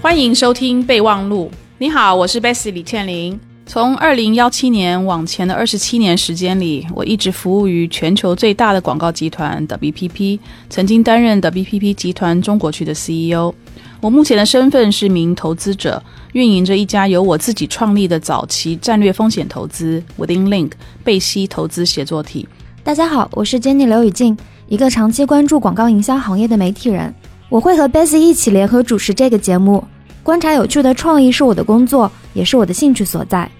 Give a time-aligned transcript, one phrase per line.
[0.00, 1.50] 欢迎收听备忘录。
[1.78, 3.38] 你好，我是 Bessy 李倩玲。
[3.66, 10.38] 从二零幺七年往前的二十七年时间里，我一直服务于全球最大的广告集团 WPP，
[10.70, 13.52] 曾经担任 WPP 集团中国区的 CEO。
[14.00, 16.00] 我目前的身份是名投资者，
[16.32, 20.70] 运营着一家由我自己创立的早期战略风险投资 Within Link
[21.02, 22.48] 贝西投资协作体。
[22.84, 24.38] 大家好，我是 Jenny 刘雨静，
[24.68, 27.12] 一个长期关注广告营销行业的媒体人。
[27.48, 29.82] 我会和 Bessy 一起联合主持这个节目。
[30.22, 33.50] 观察有趣的创意是我的工作，也是我的兴趣所在。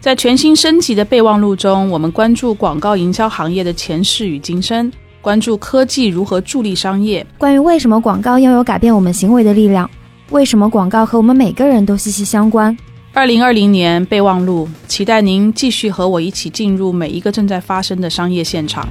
[0.00, 9.88] 在全新升级的备忘录中，我们关注广告营销行业的前世与今生，关注科技如何助力商业，关于为什么广告拥有改变我们行为的力量，
[10.30, 12.76] 为什么广告和我们每个人都息息相关。
[13.12, 18.88] 二零二零年备忘录，期待您继续和我一起进入每一个正在发生的商业现场。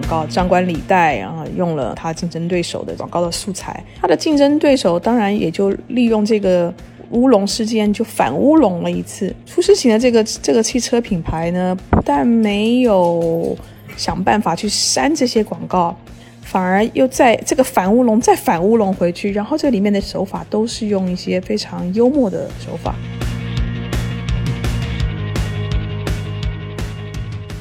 [0.00, 6.72] 广告张冠李戴，然后用了他竞争对手的广告的素材，他的竞争对手当然也就利用这个。
[7.12, 13.58] 乌龙事件就反乌龙了一次，出事情的这个这个汽车品牌呢，不但没有
[13.96, 15.92] 想办法去删这些广告，
[16.40, 22.94] 反而又在这个反乌龙再反乌龙回去，然后这里面的手法都是用一些非常幽默的手法。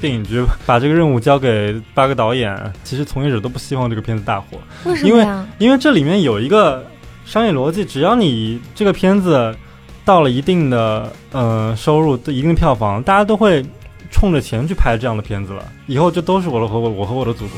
[0.02, 5.48] 电影局把这个任务交给八个导演，其实从业者都不希望这个片子大火，为什么呀？
[5.58, 6.86] 因为这里面有一个。
[7.26, 9.56] 商业逻辑，只要你这个片子
[10.04, 13.64] 到了一定的呃收入、一定的票房，大家都会
[14.10, 15.64] 冲着钱去拍这样的片子了。
[15.86, 17.58] 以后就都是我的和我我和我的祖国。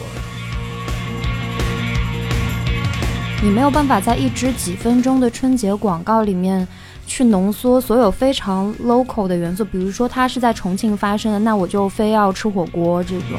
[3.42, 6.68] 你没有办法在一支几分钟的春节广告里面
[7.12, 13.38] 去浓缩所有非常 local 的元素，比如说它是在重庆发生的，那我就非要吃火锅这种。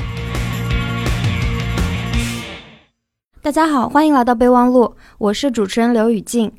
[3.40, 6.52] 大家好，欢迎来到备忘录，我是主持人刘雨静。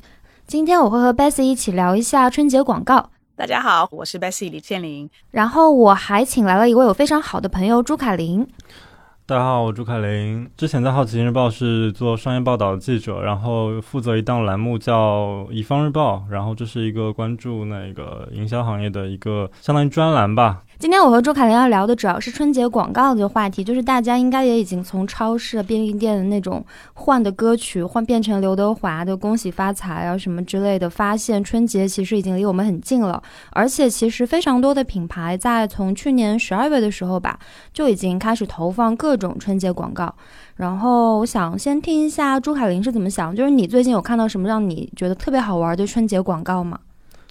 [0.44, 3.10] 今天我会和 Bessy 一起聊一下春节广告。
[3.36, 5.08] 大家好，我是 Bessy 李建林。
[5.30, 8.44] 然后我还请来了一位我非常好的朋友朱凯琳。
[9.26, 20.62] 大家好，我朱凯林，之前在《好奇心日报》是做商业报道的记者，然后负责一档栏目叫《乙方日报》，然后这是一个关注那个营销行业的一个相当于专栏吧。
[20.76, 26.64] 今天我和朱凯琳要聊的主要是春节广告的话题，就是大家应该也已经从超市、便利店的那种
[26.94, 33.22] 换的歌曲换变成刘德华的《恭喜发财》啊什么之类的，发现春节其实已经离我们很近了。
[33.52, 37.38] 而且其实非常多的品牌在从去年十二月的时候吧，
[37.72, 40.12] 就已经开始投放各种春节广告。
[40.56, 46.78] 然后我想先听一下朱凯琳是怎么想，就是你最近有看到什么让你觉得特别好玩的春节广告吗？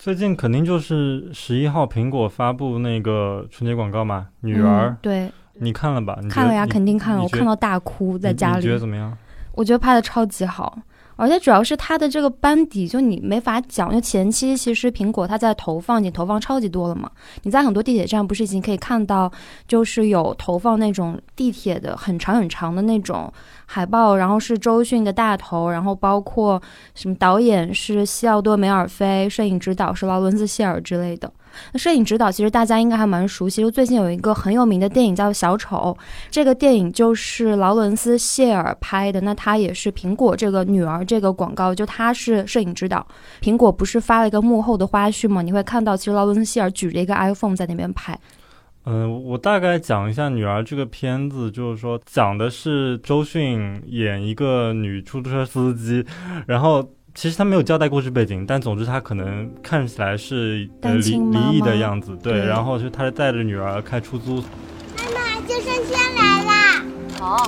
[0.03, 6.19] 最近肯定就是十一号苹果发布那个春节广告嘛，女儿，对，你看了吧？
[6.29, 8.57] 看了呀，肯定看了，我看到大哭在家里。
[8.57, 9.17] 你觉得怎么样？
[9.53, 10.77] 我觉得拍的超级好。
[11.15, 17.09] 而且主要是它的这个班底，就你没法讲，因为前期其实苹果它在投放，已经投放超级多了嘛。
[17.43, 19.31] 你在很多地铁站不是已经可以看到，
[19.67, 23.31] 就是有投放那种地铁的很长很长的那种
[23.65, 26.61] 海报，然后是周迅的大头，然后包括
[26.95, 31.31] 什么导演是西奥多·梅尔菲，摄影指导是劳伦斯·谢尔之类的。
[31.71, 35.95] 那摄影指导其实大家应该还蛮熟悉，就最近有一个很有名的电影叫《小丑》，
[36.29, 39.21] 这个电影就是劳伦斯·谢尔拍的。
[39.21, 43.05] 那他也是苹果这个女儿这个广告，就他是摄影指导。
[43.41, 45.41] 苹果不是发了一个幕后的花絮吗？
[45.41, 48.19] 你会看到，其实劳伦斯·谢尔举着一个 iPhone 在那边拍。
[48.85, 56.05] 嗯，我大概讲一下《女儿》这个片子，就是说讲的是周迅演一个女出租车司机，
[56.47, 56.87] 然后。
[57.15, 60.99] 其实他没有交代故事背景，但总之他可能看起来是离
[61.31, 62.43] 离异的样子，对。
[62.45, 64.43] 然后就他带着女儿开出租。
[64.97, 66.51] 妈妈，救生圈来了。
[67.19, 67.47] 好，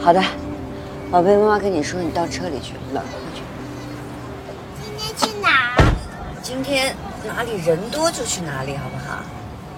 [0.00, 0.22] 好的，
[1.10, 3.42] 宝贝，妈妈跟你说，你到车里去，暖和去。
[4.82, 5.74] 今天去哪？
[6.42, 6.94] 今天
[7.26, 9.24] 哪里人多就去哪里，好不好？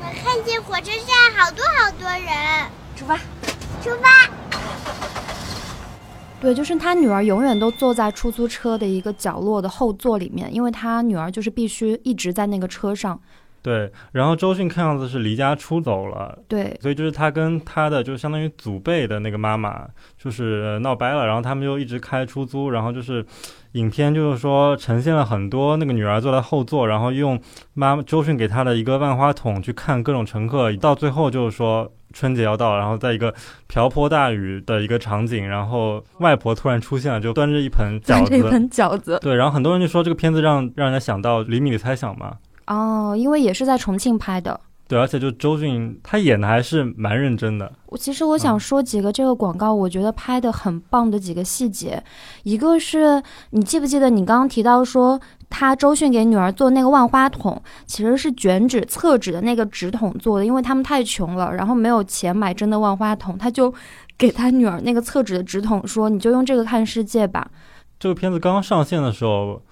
[0.02, 2.26] 我看见火车站好多好多人。
[2.96, 3.16] 出发，
[3.82, 4.28] 出发。
[6.38, 13.18] 对，就是他女儿永远都坐在出租车的一个角落的后座里面，因为他女儿就是必须一直在那个车上。
[13.62, 16.38] 对，然后周迅看样子是离家出走了。
[16.46, 19.84] 对，所以就是他跟他的就相当于祖辈的那个妈妈
[20.16, 23.26] 就是闹掰了，然后他们就一直开出租，然后就是
[23.72, 27.40] 影片就是说呈现了很多那个女儿坐在后座，然后用
[27.74, 31.90] 妈周迅给她的一个万花筒去看各种乘客，到最后就是说。
[32.16, 33.32] 春节要到，然后在一个
[33.66, 39.18] 瓢泼大雨的一个场景，然后外婆突然出现了，就端着一盆饺子，一盆饺子。
[39.20, 42.32] 对，然后很多人就说这个片子让让人家想到《厘米的猜想》嘛。
[42.68, 44.58] 哦，因为也是在重庆拍的。
[44.88, 47.70] 对，而且就周迅她演的还是蛮认真的。
[47.86, 52.02] 我其实我想说几个这个广告，我觉得拍的很棒的几个细节，
[52.44, 53.20] 一个是
[53.50, 63.72] 你记不记得你刚刚提到说他周迅给女儿做那个万花筒，其实是卷纸厕纸的那个纸筒做的，因为他们太穷了，然后没有钱买真的万花筒，他就
[64.18, 67.50] 给他女儿那个厕纸的纸筒说，你就用这个看世界吧。
[67.98, 69.62] 这个片子刚上线的时候。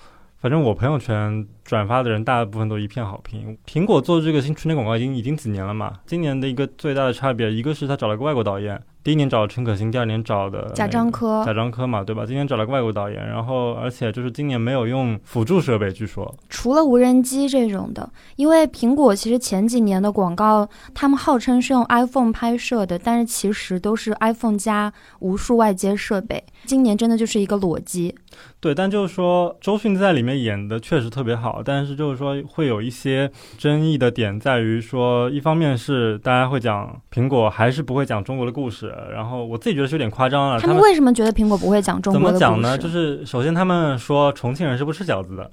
[0.44, 3.56] 反正我朋友圈转发的人大部分都一片好评。
[3.66, 5.90] 苹果做这个新春节广告已经已经几年了嘛？
[6.04, 8.78] 今年的一个最大的差别，一个是他找了个外国导演。
[9.04, 12.24] 第一年找陈可辛，第二年找的贾樟柯，贾樟柯嘛，对吧？
[12.24, 26.42] 今年找了个外国导演，然后而且就是今年没有用辅助设备，据说除了无人机这种的，因为苹果其实前几年的广告，他们号称是用 iPhone 拍摄的，但是其实都是 iPhone 加无数外接设备。
[26.64, 28.14] 今年真的就是一个裸机。
[28.64, 38.90] 对，但就是说周迅在里面演的确实特别好，但是就是说会有一些争议的点在于说，一方面是大家会讲苹果还是不会讲中国的故事。
[39.12, 40.58] 然后我自己觉得是有点夸张了。
[40.58, 42.22] 他们为什么觉得苹果不会讲中国？
[42.22, 42.78] 怎么讲呢？
[42.78, 45.50] 就是首先他们说重庆人是不吃饺子的，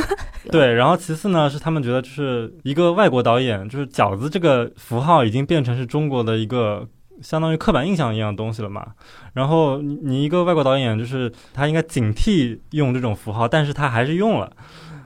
[0.50, 0.72] 对。
[0.72, 6.88] 然后其次呢是他们觉得就是一个外国导演，就是饺子这个符号已经变成是中国的一个
[7.24, 8.86] 相当于刻板印象一样东西了嘛。
[9.32, 14.52] 然后你一个外国导演，就是他应该警惕用这种符号，但是他还是用了。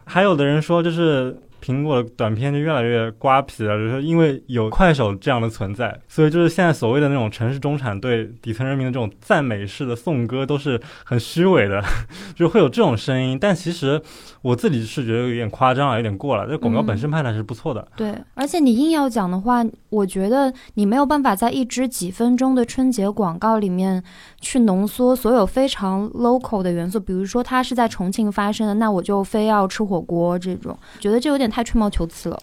[0.04, 1.38] 还有的人说就是。
[1.62, 11.82] 苹果的短片就越来越瓜皮了，就是因为有快手这样的存在，所以就是现在所谓的那种城市中产对底层人民的这种赞美式的颂歌都是很虚伪的，
[12.36, 13.36] 就会有这种声音。
[13.40, 14.00] 但其实
[14.40, 16.46] 我自己是觉得有点夸张啊，有点过了。
[16.46, 17.86] 这广告本身拍的还是不错的。
[17.96, 24.00] 对，而且你硬要讲的话，我觉得你没有办法在一支几分钟的春节广告里面
[24.40, 31.47] 去浓缩所有非常 local 的元素，比如说它是在重庆发生的，那我就非要吃火锅这种，觉得这有点。
[31.48, 32.38] 太吹毛求疵了。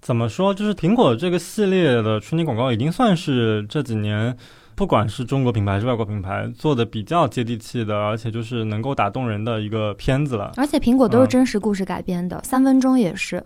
[0.00, 0.54] 怎么说？
[0.54, 4.36] 就是苹果这个系列的春节广告，已经算是这几年，
[4.74, 10.52] 不管是中国品牌还是外国品牌，做的比较接地气的，而且就是能够打动人的一个片子了。
[10.56, 13.42] 而且苹果都是真实故事改编的，三分钟也是。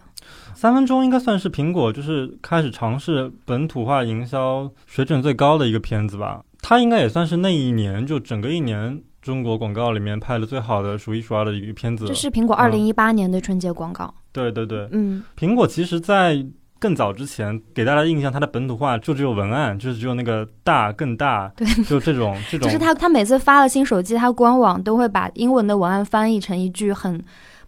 [0.54, 6.42] 三分钟应该算是苹果就是开始尝试本土化营销水准最高的一个片子吧。
[6.60, 9.02] 它应该也算是那一年就整个一年。
[9.22, 14.14] 中国广告里面拍的最好的数一数二的一个片子，这是苹果二零一八年的春节广告。
[14.32, 16.44] 对对对，嗯，苹果其实，在
[16.78, 22.66] 更早之前给大家的印象，它的本土化就只有文案，就是只有那个大更大，对，就这种 这种。
[22.66, 27.22] 就是他他每次发了新手机，他官网都会把英文的文案翻译成一句很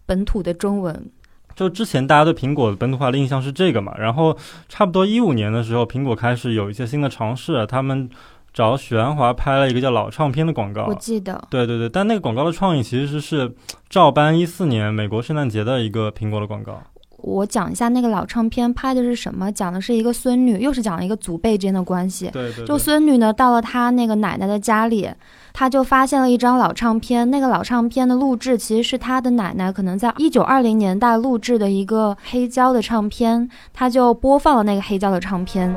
[0.06, 1.10] 本土的中文。
[1.54, 4.36] 就之前大家对苹果本土化的印象是这个嘛，然后
[4.68, 8.08] 差不多一五年的时候，苹果开始有一些新的尝试，他们。
[8.52, 11.42] 找许鞍华拍了一个叫《老唱片》的广告，我记得。
[11.48, 13.54] 对对对，但那个广告的创意其实是
[13.88, 16.82] 照搬一四年美国圣诞节的一个苹果的广告。
[17.24, 22.28] 我讲一下那个老唱片拍的是什么，讲的是一个孙女，又是讲了一个祖辈之间的关系。
[22.32, 22.66] 对对。
[22.66, 25.08] 就孙女呢，到了她那个奶奶的家里，
[25.52, 27.30] 她就发现了一张老唱片。
[27.30, 35.74] 那个老唱片的录制其实是她的奶奶可能在一九二零年代录制的一个黑胶的唱片，她就播放了那个黑胶的唱片。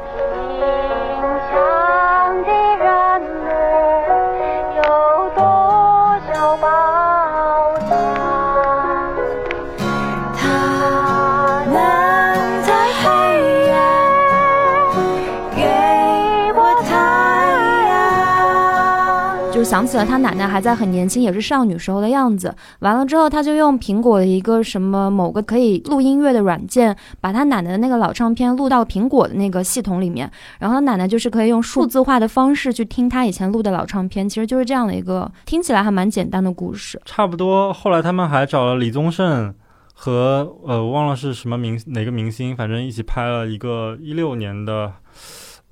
[19.66, 22.54] 想起了他奶奶还在很年轻，也是少女时候的样子。
[22.80, 30.30] 完了之后，他就用苹果的一个什么某个可以录音乐的软件，把他奶奶的那个老唱片录到苹果的那个系统里面。
[30.60, 34.30] 然后他奶奶就是可以用数字化的方式去听他以前录的老唱片。
[34.30, 37.02] 其实就是这样的一个听起来还蛮简单的故事。
[37.04, 37.74] 差不多。
[37.74, 39.52] 后来他们还找了李宗盛
[39.96, 44.94] 和呃，我忘了是什么明哪个明星，反正一起拍了一个一六年的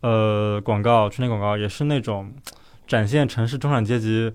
[0.01, 2.33] 呃广告，春节广告，也是那种。
[2.93, 4.31] 展现城市中产阶级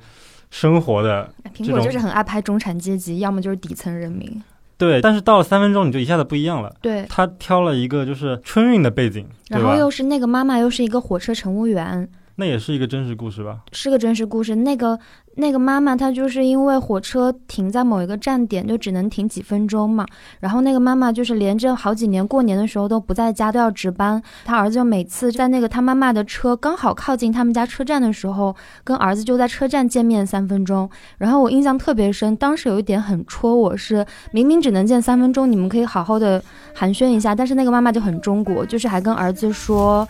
[0.51, 4.43] 生活的苹果就是很爱拍中产阶级，要么就是底层人民。
[4.77, 6.75] 对，但是到了三分钟，你就一下子不一样了。
[6.81, 12.09] 对，他挑了一个就是春运的背景，然后又是那个妈妈，又是一个火车乘务员。
[12.41, 13.59] 那也是一个真实故事吧？
[13.73, 14.55] 是个真实故事。
[14.55, 14.97] 那个
[15.35, 20.07] 那个妈妈，她就是因为火车停在某一个站点，就只能停几分钟嘛。
[20.39, 24.23] 然后那个妈妈就是连着好几年过年的时候都不在家，都要值班。
[24.45, 28.55] 他儿子就每次在那个他妈妈的车刚好靠近他们家车站的时候，
[28.85, 30.89] 跟儿子就在车站见面三分钟。
[31.19, 36.41] 然后我印象特别深，当时有一点很戳我，是明明只能见三分钟，你们可以好好的
[36.73, 40.07] 寒暄一下，但是那个妈妈就很中国，就是还跟儿子说。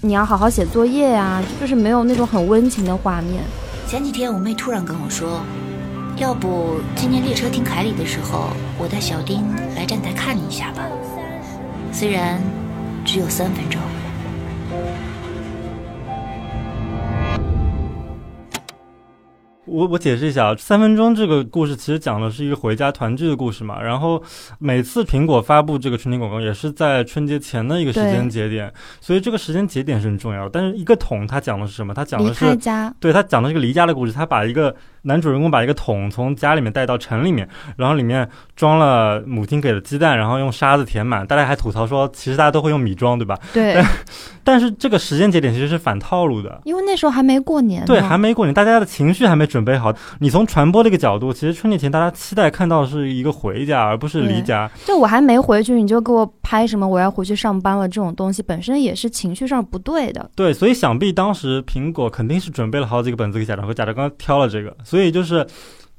[0.00, 3.42] 你要好好写作业呀，就是没有那种很温情的画面。
[3.88, 5.40] 前几天我妹突然跟我说，
[6.16, 10.82] 要不今天列车停凯里的时候，我带小丁来站台看你一下吧。
[11.92, 12.40] 虽然
[13.04, 13.80] 只有三分钟。
[19.68, 23.80] 我我解释一下啊，三分钟这个故事其实讲的是一个回家团聚的故事嘛。
[23.80, 24.22] 然后
[24.58, 30.48] 每次苹果发布这个春节广告也是在春节前的一个时间节点，所以这个时间节点是很重要。
[30.48, 31.92] 但是一个桶它讲的是什么？
[31.92, 34.12] 它讲的是家，对，它讲的是个离家的故事。
[34.12, 41.26] 它把一个男主人公把一个桶从家里面带到城里面，然后里面装了母亲给的鸡蛋，然后用沙子填满。
[41.26, 43.38] 大家还吐槽说，其实大家都会用米装，对吧？
[43.52, 43.82] 对。
[44.42, 47.84] 但 是这个时间节点其实是反套路的，因为那时候还没过年。
[47.84, 49.92] 对，还没过年，大家的情绪还没准备好。
[50.20, 54.70] 你从传播这个角度，其实春节前大家期待看到是一个回家，而不是离家。
[54.86, 60.30] 就我还没回去，你就给我拍什么我要回去上班了这种东西，本身也是情绪上不对的。
[60.34, 65.46] 对，所以想必当时苹果肯定是准备了好几个本子给贾樟柯，贾樟柯挑了这个，所以就是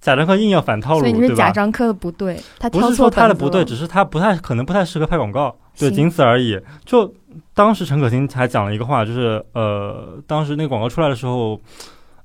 [0.02, 6.60] 贾樟柯硬要反套路，所以你是贾樟柯的不对，他不是说他的不对，只是他不太可能不太适合拍广告，对，仅此而已。
[6.84, 7.14] 就。
[7.54, 11.60] 当时陈可辛还讲了一个话，就是呃，当时那个广告出来的时候，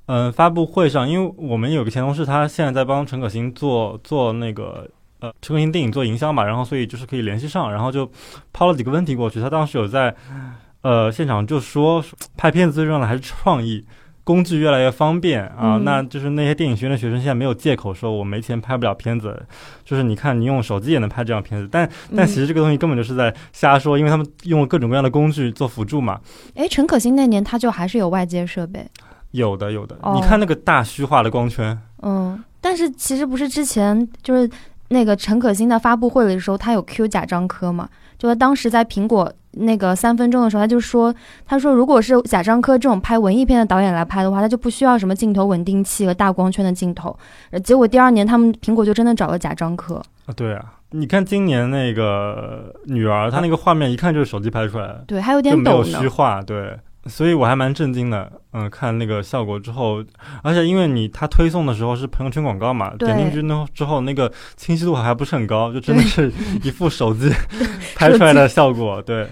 [0.06, 4.88] 嗯，发布会上，因为我们有个前同事，他现在在帮陈可辛做做那个
[5.20, 8.10] 呃陈可辛电影做营销嘛，然后所以就是可以联系上，然后就
[8.52, 10.14] 抛了几个问题过去，他当时有在
[10.80, 12.02] 呃现场就说，
[12.36, 13.84] 拍片子最重要的还是创意。
[14.24, 19.46] 工具越来越方便啊，那就是那些电影学院的学生现在没有借口说我没钱拍不了片子，
[19.84, 26.18] 就是你看你用手机也能拍这样片子，但但其实这个东西根本就是在瞎说，因为他们用了各种各样的工具做辅助嘛。
[26.54, 28.86] 哎，陈可辛那年他就还是有外接设备，
[29.32, 34.50] 有的有的，你看那个大虚化的光圈，嗯，但是其实不是之前就是
[34.88, 37.86] 那个陈可辛在发布会的时候，他有 Q 贾樟柯嘛，
[38.18, 39.30] 就是当时在苹果。
[39.56, 41.14] 那个三分钟的时候，他就说
[41.46, 47.16] ：“他说，如果是贾樟柯这种拍文艺片的导演来拍的话，他就不需要什么镜头稳定器和大光圈的镜头。”
[47.62, 49.96] 结果第二年，他们苹果就真的找了贾樟柯
[50.26, 50.34] 啊。
[50.34, 56.78] 对啊，你看今年那个女儿，她那个画面一看就是手机拍出来的，对，还有点没有虚化，对。
[57.06, 60.02] 所以我还蛮震惊的，嗯，看那个效果之后，
[60.42, 66.32] 而且因为你他推送的时候是朋友圈广告嘛，点进去呢之后，那个清晰度还不是很高，就真的是
[66.64, 67.30] 一副手机
[67.94, 69.28] 拍出来的效果，对。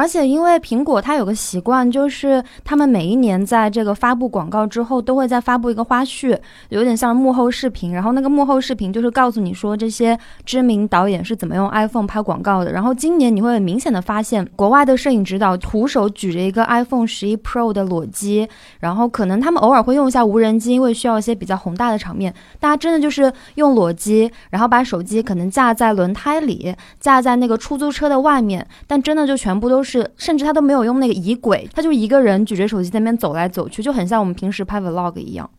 [0.00, 6.34] 而且，因为苹果它有个习惯，就是他们每一年在这个发布广告之后，都会再发布一个花絮，
[6.70, 7.92] 有点像幕后视频。
[7.92, 12.72] 然后那个幕后视频就是告诉你说这些知名导演是怎么用 iPhone 拍广告的。
[12.72, 22.34] 然后今年你会很明显的发现，国外的摄影指导徒手举着一个 iPhone 十一 Pro 的裸机，然后可能他们偶尔会用一下无人机，因为需要一些比较宏大的场面。
[22.58, 29.89] 大家真的就是用裸机，然后把手机可能架在轮胎里，架在那个出租车的外面，但真的就全部都是。
[29.90, 35.50] 是，甚至他都没有用那个仪轨，他就一个人举着手机在那边走来走去，就很像我们平时拍 vlog 一样。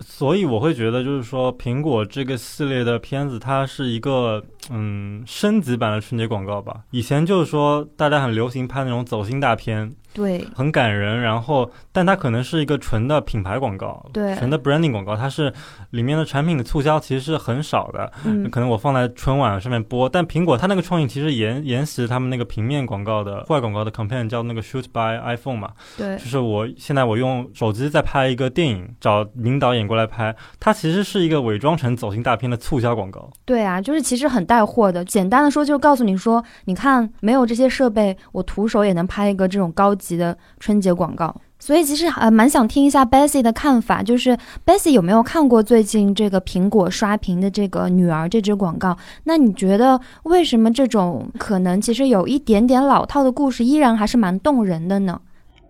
[0.00, 6.82] 所以我会觉得，就是说，苹果这个系列的片子，它是一个嗯升级版的春节广告吧。
[6.90, 9.92] 以前就是说，大家很流行拍那种走心大片。
[10.16, 11.20] 对，很感人。
[11.20, 15.14] 然后，但它可能是一个纯的品牌广告，对，纯的 branding 广告。
[15.14, 15.52] 它是
[15.90, 20.08] 里面的产品的促销其实是很少的，嗯，可能我放在春晚上面播。
[20.08, 33.30] 但苹果它那个创意其实沿沿袭他们那个平面广告的户外广告的 campaign，叫那个 shoot by iPhone 嘛，对，就是我现在我用手机在拍一个电影，找名导演过来拍，它其实是一个伪装成走心大片的促销广告。
[33.44, 35.04] 对啊，就是其实很带货的。
[35.04, 40.05] 简单的说，就是告诉你说，你看没有这些设备，我徒手也能拍一个这种高级。
[40.06, 48.96] 级的春节广告，所以其实呃蛮想听一下 Bessy 的看法，就是 Bessy 有没有看过最近这个苹果刷屏的这个女儿这支广告？
[49.24, 55.20] 那你觉得为什么这种可能其实有一点点老套的故事，依然还是蛮动人的呢？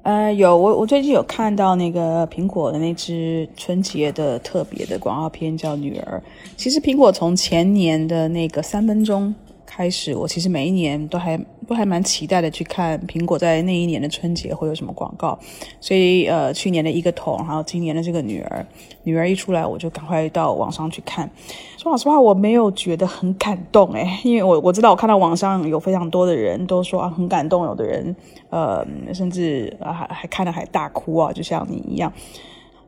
[0.02, 6.23] 呃，有我我最近有看到那个苹果的那支春节的特别的广告片叫《女儿》，
[6.57, 9.35] 其实苹果从前年的那个三分钟。
[9.76, 11.37] 开始，我其实每一年都还
[11.68, 15.38] 都还蛮期待的去看苹果在那一年的春节会有什么广告，
[15.83, 18.66] 所以呃，去年的一个桶，然后今年的这个女儿，
[19.02, 21.30] 女儿一出来，我就赶快到网上去看。
[21.76, 28.16] 说老实话，我没有觉得很感动诶，因为我我知道我看到网上有非常多的人都说啊很感动，有的人
[28.49, 32.11] 呃甚至啊还还看了还大哭啊，就像你一样。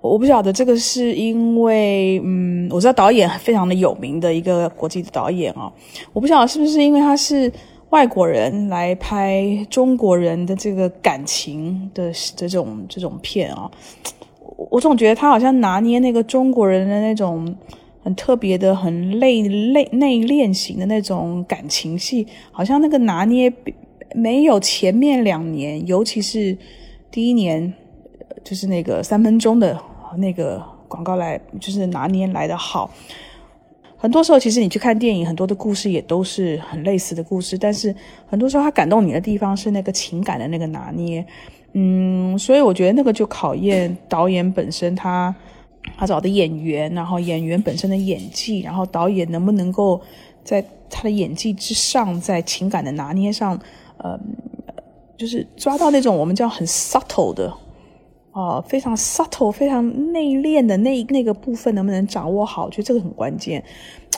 [0.00, 5.72] 我不晓得这个是因为，嗯，我知道导演非常的有名的一个国际的导演啊，
[6.12, 7.52] 我不晓得是不是因为他是
[7.90, 13.70] 外国人来拍中国人的这个感情的这种这种片啊，
[14.56, 17.56] 我我总觉得他好像拿捏那个中国人的那种
[18.04, 23.52] 很特别的、很内内内敛型的那种感情戏，好像那个拿捏
[24.14, 26.56] 没有前面两年，尤其是
[27.10, 27.74] 第一年，
[28.48, 29.78] 就是那个三分钟的。
[30.16, 32.90] 那个广告来就是拿捏来的好，
[33.98, 37.94] 很多时候，其实你去看电影，很多的故事也都是很类似的故事，但是
[38.26, 41.22] 很多时候它感动你的地方是那个情感的那个拿捏。
[41.74, 45.34] 嗯，所以我觉得那个就考验导演本身他
[45.98, 50.00] 他找的演员，然后演员本身的演技，然后导演能不能够
[50.42, 53.60] 在他的演技之上，在情感的拿捏上，
[53.98, 54.18] 呃，
[55.18, 57.52] 就是抓到那种我们叫很 subtle 的。
[58.38, 62.66] 哦，非常 subtle、非常内敛的那那个部分能不能掌握好？
[62.66, 63.64] 我觉得这个很关键。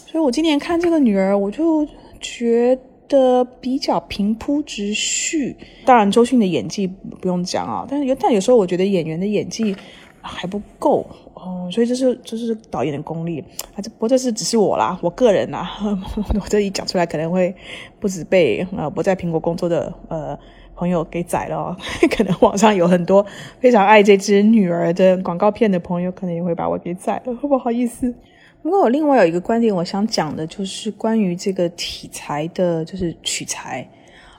[0.04, 1.88] 所以我今年看这个女儿，我就
[2.20, 5.56] 觉得比较平铺直叙。
[5.86, 9.74] 当然，周迅的演技不用讲啊，但是有但有时候我觉得演员的演技
[10.20, 11.70] 还不够哦。
[11.72, 13.42] 所以这是这是导演的功力
[13.74, 13.80] 啊。
[13.82, 15.70] 这不过这是只是我啦，我个人啦，
[16.38, 17.56] 我这一讲出来可能会
[17.98, 20.38] 不止被呃我在苹果工作的呃。
[20.80, 21.76] 朋友给宰了，
[22.16, 23.24] 可能网上有很多
[23.58, 28.14] 非常爱这只女儿的广告片的朋友，可能也会把我给宰了，不好意思。
[28.62, 33.86] 不过我另外有一个观点，我想讲的就是关于这个题材的，就是取材。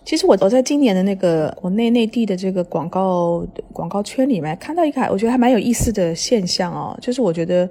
[0.04, 7.70] 其实我我在今年的那个国内内地的这个广告广告圈里面看到一个，我觉得还蛮有意思的现象哦，就是我觉得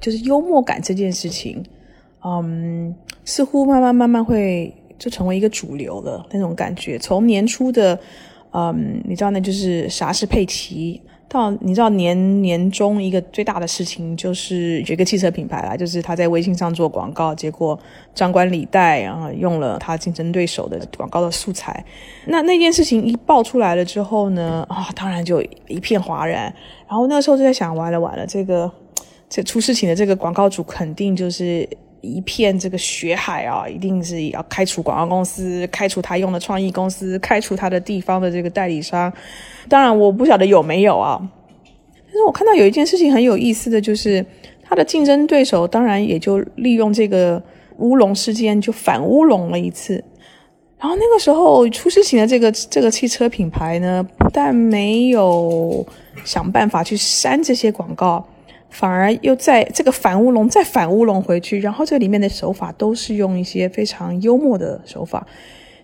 [0.00, 1.62] 就是幽默感这件事情，
[2.24, 2.94] 嗯，
[3.26, 4.72] 似乎慢慢慢慢会。
[4.98, 6.98] 就成为一个主流的那种感觉。
[6.98, 7.98] 从年初的，
[8.52, 17.78] 嗯，你知道，那就是啥是佩奇，到你知道年年中一个最大的事情就是有一个汽车品牌啦，就是他在微信上做广告，结果
[18.14, 21.84] 张冠李戴，然后用了他竞争对手的广告的素材。
[22.26, 26.44] 那那件事情一爆出来了之后呢， 啊，当然就一片哗然。
[26.88, 28.70] 然后那个时候就在想，完了完了，这个
[29.28, 31.68] 这出事情的这个广告主肯定就是。
[32.06, 39.12] 一片这个血海啊，一定是要开除广告公司，开除他用的创意公司，开除他的地方的这个代理商。
[39.68, 41.20] 当然，我不晓得有没有啊。
[42.06, 44.24] 但是我看到有一件事情很有意思的就是，
[44.62, 47.42] 他的竞争对手当然也就利用这个
[47.78, 50.02] 乌龙事件就反乌龙了一次。
[50.78, 55.86] 然后那个时候出事情的这个这个汽车品牌呢，不但没有
[56.24, 58.24] 想办法去删这些广告。
[58.78, 65.26] 反而又在这个反乌龙再反乌龙回去，然后这里面的手法都是用一些非常幽默的手法，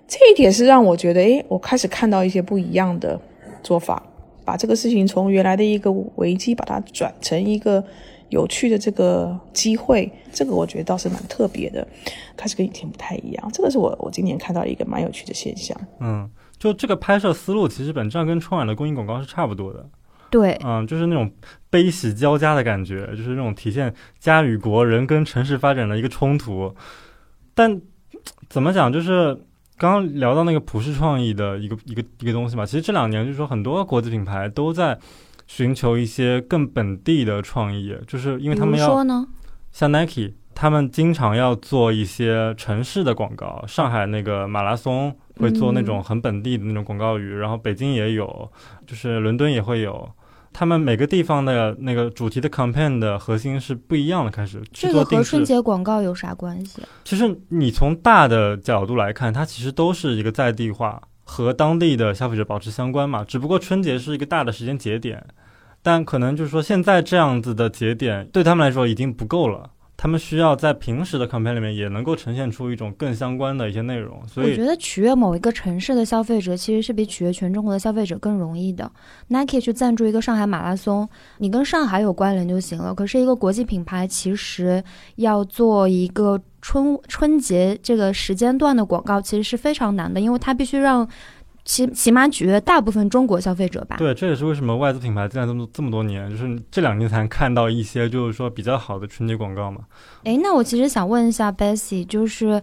[0.06, 3.18] 这一点是让我觉得，诶，我开始看到一些不一样的
[3.62, 4.02] 做法，
[4.44, 7.82] 把这个事情从原来的一个危机，把它转成一个
[8.28, 11.88] 有趣的这个机会，这个我觉得倒是蛮特别的，
[12.36, 15.74] 开始跟以前不太一样，这个是我我今年看到一个蛮有趣的现象。
[16.00, 16.28] 嗯，
[16.58, 19.82] 就这个拍摄思路，其实本质上跟春晚的公益广告是差不多的。
[20.32, 21.30] 对，嗯，就是那种
[21.68, 26.74] 悲喜交加的感觉，就是那种体现家与国、人跟城市发展的一个冲突。
[27.54, 27.78] 但
[28.48, 29.34] 怎么讲，就是
[29.76, 32.64] 刚刚聊到那个普世创意的一个一个一个东西嘛。
[32.64, 34.98] 其实这两年，就是说很多国际品牌都在
[35.46, 39.28] 寻求一些更本地的创意，就是因为他们要说呢，
[39.70, 48.50] 像 Nike，他们经常要做一些城市的广告，上海那个马拉松会做那种很本地的那种广告语，然后北京也有，
[48.86, 50.08] 就是伦敦也会有。
[50.52, 56.82] 他们每个地方的那个主题的 campaign 的核心是不一样的，开始这个和春节广告有啥关系？
[57.04, 63.24] 其实你从大的角度来看，它其实都是一个在地化和当地的消费者保持相关嘛。
[63.24, 65.26] 只不过春节是一个大的时间节点，
[65.82, 69.71] 但可能就是说现在这样子的节点对他们来说已经不够了。
[69.96, 78.90] 他们需要在平时的 campaign 里面也能够呈现出一种更相关的一些内容，所以我觉得取悦某一个城市的消费者其实是比取悦全中国的消费者更容易的。
[79.28, 82.92] Nike 去赞助一个上海马拉松，你跟上海有关联就行了。
[82.94, 84.82] 可是一个国际品牌其实
[85.16, 91.08] 要做一个春春节这个时间段的广告，其实是非常难的，因为它必须让。
[91.64, 93.96] 起起码取悦大部分中国消费者吧。
[93.96, 99.80] 对，这也是为什么外资品牌进来这么这么多年，就是这两年才看到一些就是说比较好的春节广告嘛。
[100.24, 102.60] 哎，那我其实想问一下 Bessy，就是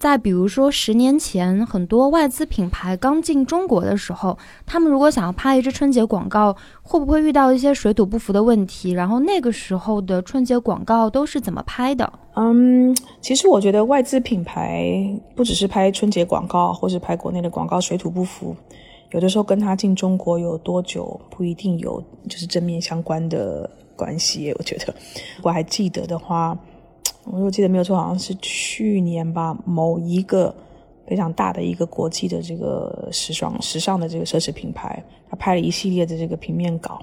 [0.00, 8.92] 在比如说十年前，很多外资品牌刚进中国的时候，他们如果想要拍一支春节广告，会不会遇到一些水土不服的问题？
[8.92, 12.10] 然后那个时候的春节广告都是怎么拍的？
[12.34, 14.90] 嗯，其实我觉得外资品牌
[15.36, 18.56] 不只是拍春节广告，或是拍国内的广告，水土不服，
[19.10, 24.50] 有的时候跟他进中国有多久不一定有就是正面相关的关系。
[24.58, 24.94] 我觉得，
[25.42, 26.56] 我还记得的话，
[27.30, 30.54] 我如果记得没有错，好像是去年吧，某一个
[31.06, 37.00] 非常大的一个国际的这个时尚时尚的这个奢侈品牌，他拍了一系列的这个平面稿，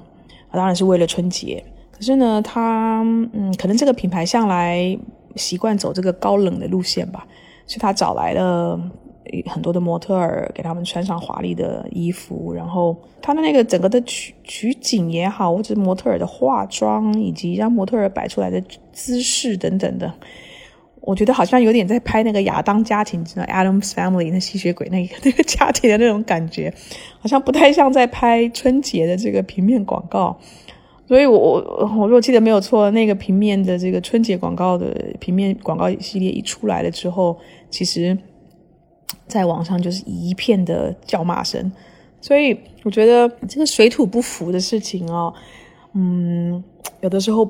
[0.51, 1.63] 当然是为了春节。
[1.91, 3.01] 可是呢，他
[3.33, 4.97] 嗯，可能这个品牌向来。
[5.35, 7.27] 习惯走这个高冷的路线吧，
[7.67, 8.81] 所以他找来了
[9.45, 18.61] 很多的模特儿，给他们穿上华丽的衣服，然后他的那个整个的取取景也好，或者模特儿的化妆，以及让模特儿摆出来的
[18.91, 20.13] 姿势等等的，
[21.01, 26.73] 我觉得好像有点在拍那个亚当家庭，知道 Adam's Family 那吸血鬼那个那个家庭的那种感觉，
[27.19, 30.37] 好像不太像在拍春节的这个平面广告。
[31.07, 37.37] 所以我我我如果记得没有错，那个平面的这个春节广告的平面广告系列一出来了之后，
[37.69, 38.17] 其实
[39.27, 41.71] 在网上就是一片的叫骂声。
[42.19, 45.33] 所以我觉得这个水土不服的事情哦，
[45.93, 46.63] 嗯，
[47.01, 47.47] 有的时候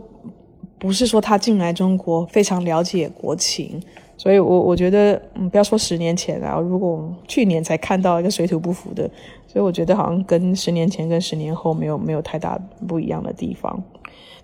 [0.78, 3.82] 不是说他进来中国非常了解国情，
[4.18, 9.10] 所以我我觉得，嗯，不要说十年前啊，如果去年才看到一个水土不服的，
[9.48, 13.82] 所以我觉得好像跟十年前跟十年后没有没有太大不一样的地方。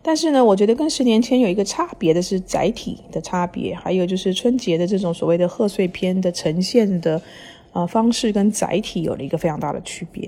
[0.03, 7.19] 但是呢，我觉得跟十年前有一个差别的是载体的差别，还有就是春节的这种所谓的贺岁片的呈现的。
[7.75, 10.23] 呃，方式跟载体有了一个非常大的区别，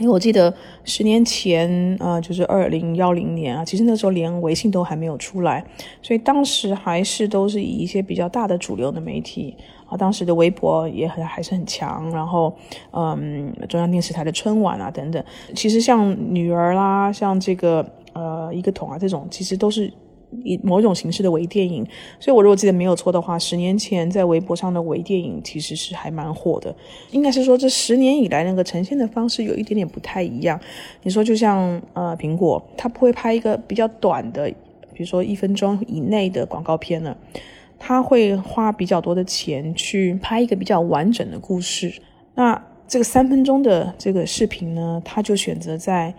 [0.00, 5.62] 因为我记得十年前，呃，就是二零幺零年啊，其实那时候连微信都还没有出来，
[6.00, 9.54] 所以当时还是都是以一些比较大的主流的媒体
[9.86, 12.56] 啊，当时的微博也很还是很强，然后
[12.92, 15.22] 嗯，中央电视台的春晚啊等等，
[15.54, 19.92] 其实像女儿啦，像这个呃一个桶啊这种，其实都是。
[20.42, 21.86] 以某种形式的微电影，
[22.18, 26.74] 所以我如果记得没有错的话，十年前在微博上的微电影其实是还蛮火的。
[27.12, 30.58] 应该是说这十年以来那个呈现的方式有一点点不太一样。
[31.04, 34.48] 你说就像呃苹果，它不会拍一个比较短的，
[34.92, 37.16] 比如说一分钟以内的广告片呢，
[37.78, 41.94] 它会花比较多的钱去拍一个比较完整的故事。
[42.34, 46.12] 那这个三分钟的这个视频呢，它就选择在。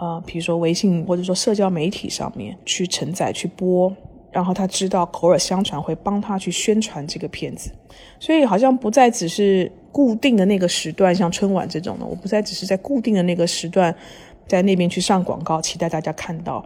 [0.00, 3.94] 呃，比如说微信或者说社交媒体上面去承载去播，
[4.32, 7.70] 然后他知道口耳相传会帮他去宣传这个片子，
[8.18, 13.94] 所以好像不再只是固定的那个时段，像春晚这种的，我不再只是在固定的那个时段
[14.48, 16.64] 在那边去上广告，期待大家看到，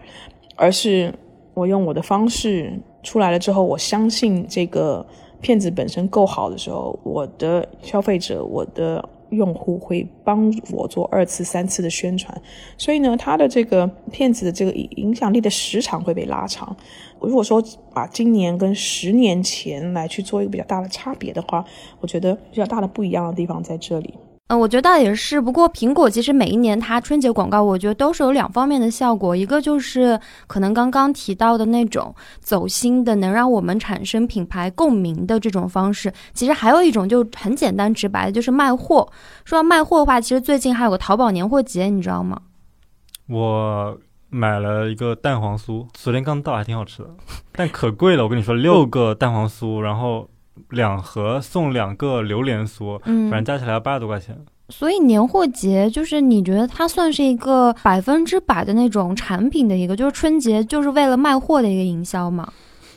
[0.54, 1.12] 而是
[1.54, 5.04] 我用我的方式出来了之后，我相信这个
[5.40, 9.04] 片子本身够好的时候，我的消费者，我的。
[9.34, 12.40] 用户会帮我做二次、三次的宣传，
[12.78, 16.76] 所以呢，他的这个骗子的这个影响力的时长会被拉长。
[17.20, 21.64] 如果说把今年跟十年前来去做一个比较大的差别的话，
[22.00, 24.14] 我觉得比较大的不一样的地方在这里。
[24.48, 25.40] 嗯，我觉得倒也是。
[25.40, 29.34] 不过苹果其实每一年它春节广告，我觉得都是有两方面的效果。
[29.34, 36.12] 一个就是可能刚刚提到的那种走心的，能让我们产生品牌共鸣的这种方式。
[36.34, 39.10] 其实还有一种就很简单直白的，就是卖货。
[39.46, 42.38] 说到卖货的话，其实最近还有个淘宝年货节，你知道吗？
[43.30, 47.08] 我买了一个蛋黄酥，昨天刚到，还挺好吃的，
[47.52, 48.24] 但可贵了。
[48.24, 50.28] 我跟你说，六个蛋黄酥，然后。
[50.70, 54.38] 两盒送两个榴莲酥，嗯，反正加起来要八十多块钱。
[54.70, 62.50] 所以年货节就是你觉得它算是一个百分之百的那种产品的一个，就是春节就是为了卖货的一个营销嘛？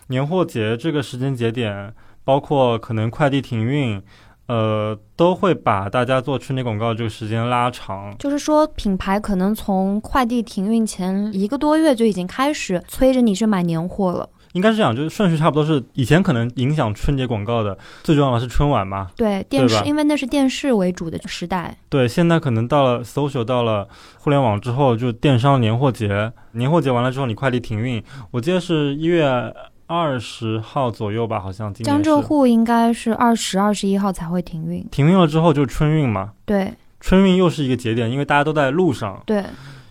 [0.07, 1.93] 年货节这个时间节点，
[2.23, 4.01] 包括可能快递停运，
[4.47, 8.15] 呃，都会把大家做春节广告这个时间拉长。
[8.17, 14.29] 就是说，品牌可能从快递停运前一个多月就已经开始催着你去买年货了。
[14.57, 21.77] 应该是这样，就是顺序差不多是以前可能影响春节广告的最重要的是春晚嘛，对电视，因为那是电视为主的时代。
[21.89, 29.53] 对，现在可能到了 social 到了互联网之后，就电商年货节，年货节完了之后你快递停运，我记得是一月
[29.85, 39.43] 二十号左右吧，好像江浙沪应该是二十二十一号才会停运，停运了之后就春运嘛，对，春运又是一个节点，因为大家都在路上，对。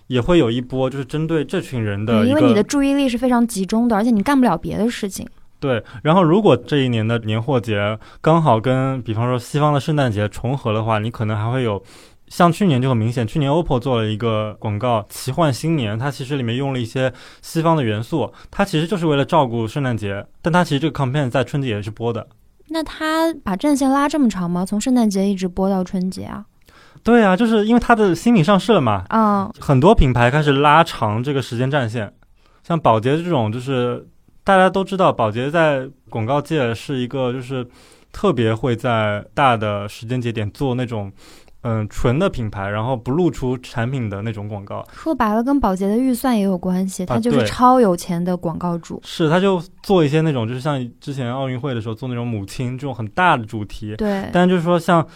[0.09, 5.27] 也会有一波，就是针对这群人的，因为你的注意力是非常集中的，而且你干不了别的事情。
[5.59, 11.83] 对，然后如果这一年的年货节刚好跟，比方说西方的圣诞节重合的话，你可能还会有，
[12.29, 22.27] 像去年就很明显，去年 OPPO 做了一个广告《奇幻新年》，它其实里面用了一些西方的元素，它其实就是为了照顾圣诞节，但它其实这个 campaign 在春节也是播的。
[22.69, 24.65] 那它把战线拉这么长吗？
[24.67, 26.45] 从圣诞节一直播到春节啊？
[27.07, 32.13] 对啊，就是因为它的新品上市了嘛，啊，很多品牌开始拉长这个时间战线，
[32.65, 34.05] 像宝洁这种，就是
[34.43, 37.65] 大家都知道，宝洁在广告界是一个就是
[38.11, 41.13] 特别会在大的时间节点做那种
[41.63, 44.85] 嗯纯的品牌，然后不露出产品的那种广告。
[44.93, 49.01] 说白了，跟宝洁的预算也有关系，他就是超有钱的广告主。
[49.05, 53.95] 是，他就做一些那种，就是像之前奥运会的时候做那种母亲这种很大的主题。
[53.95, 55.07] 对，但就是说像。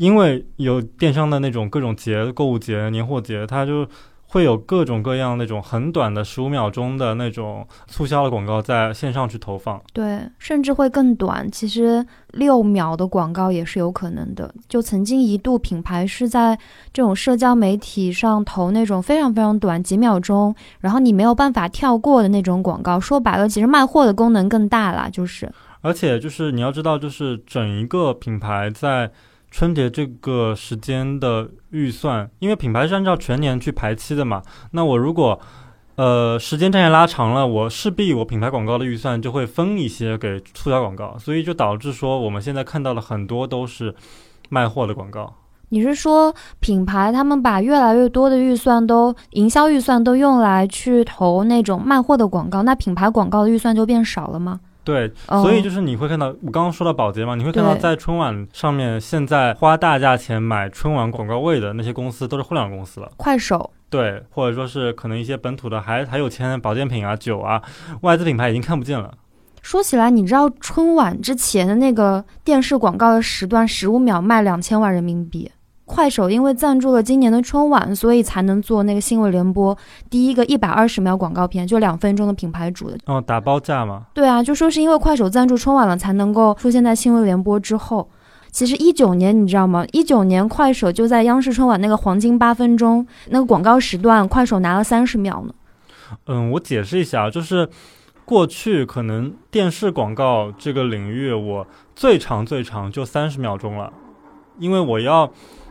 [0.00, 3.86] 因为有电商的那种各种节、购物节、年货节，它就
[4.28, 9.78] 会有各种各样那种很短的十五秒钟的那种促销的广告在线上去投放。
[9.92, 14.50] 对，甚至会更短，其实六秒的广告也是有可能的。
[14.66, 16.58] 就曾经一度品牌是在
[16.94, 22.98] 这种社交媒体上投那种非常非常短几秒钟，然后你没有办法跳过的那种广告。
[22.98, 25.52] 说白了，其实卖货的功能更大了，就是。
[25.82, 29.10] 而且就是你要知道，就是整一个品牌在
[29.50, 34.42] 春节这个时间的预算，因为品牌是按照全年去排期的嘛。
[34.70, 35.38] 那我如果
[35.96, 43.94] 呃时间战线拉长了，我势必我品牌广告的预算就会分一些给促销广告，所以就导致说我们现在看到了很多都是
[44.48, 45.34] 卖货的广告。
[45.72, 54.58] 你是说品牌他们把越来越多的预算都营销预算都用来去投那种卖货的广告，那品牌广告的预算就变少了吗？
[54.82, 63.10] 对，哦所以就是你会看到，我刚刚说到保洁嘛，你会看到在春晚上面，现在花大价钱买春晚广告位的那些公司都是互联网公司了。
[63.16, 67.62] 快手对，或者说是可能一些本土的还还有钱的保健品啊、酒啊，
[68.02, 69.12] 外资品牌已经看不见了。
[69.62, 75.50] 说起来，你知道春晚之前的那个电视广告的时段，十五秒卖两千万人民币。
[75.90, 79.76] 快手因为赞助了今年的春晚，所以才能做那个新闻联播
[80.08, 82.96] 第一个一百二十秒广告片，就两分钟的品牌主的。
[83.06, 88.08] 哦，打包价嘛，对啊，就说是因为快手赞助春晚了，才能够出现在新闻联播之后。
[88.52, 89.84] 其实一九年你知道吗？
[89.92, 95.54] 一九年快手就在央视春晚那个黄金八分钟那个广告时段，快手拿了三十秒呢。
[96.26, 97.68] 嗯，我解释一下，就是
[98.24, 103.92] 过去可能电视广告这个领域，我最长最长就三十秒钟了，
[104.58, 105.30] 因为我要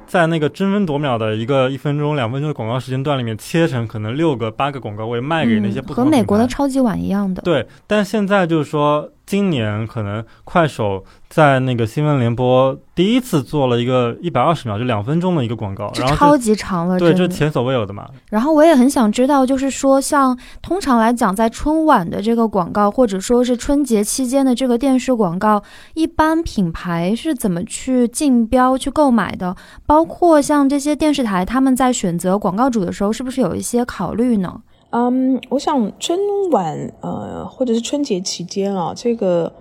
[0.09, 7.43] 在那个争分夺秒的一个一分钟、两分钟的广告时间段里面切成可能六个、八个广告位卖给那些嗯、不和美国的超级碗一样的。
[7.43, 18.09] 对，但现在就是说，今年可能快手在那个新闻联播第一次做了一个一百二十秒，就两分钟的一个广告，然后这超级长了，对，这是前所未有的嘛。
[18.31, 25.61] 然后我也很想知道，就是说，像通常来讲，在春晚的这个广告，或者说是春节期间的这个电视广告，
[25.93, 29.55] 一般品牌是怎么去竞标、去购买的？
[29.85, 34.59] 包括像这些电视台，他们在选择广告主的时候，是不是有一些考虑呢？
[34.91, 36.19] 嗯，我想春
[36.51, 39.51] 晚呃，或者是春节期间啊，这个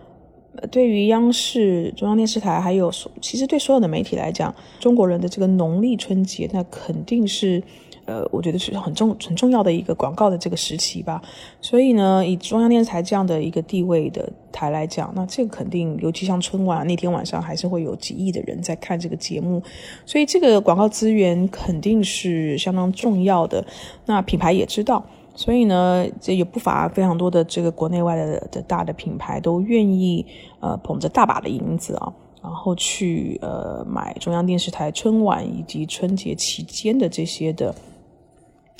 [0.70, 7.62] 对于央视、中央电视台，还有所其实对所有的媒体来讲，中国人的这个农历春节，那肯定是。
[8.08, 11.20] 呃，我觉得是很重很重要的一个广告的这个时期吧，
[11.60, 19.62] 所以呢，以中央电视台这样的一个地位的台来讲，那这个肯定，尤其像春晚那天晚上，还是会有几亿的人在看这个节目，
[20.06, 23.62] 所以这个广告资源肯定是相当重要的。
[24.06, 25.04] 那品牌也知道，
[25.38, 30.27] 所以呢，这也不乏非常多的这个国内外的的大的品牌都愿意
[30.59, 37.72] 呃捧着大把的银子啊，然后去呃买中央电视台春晚以及春节期间的这些的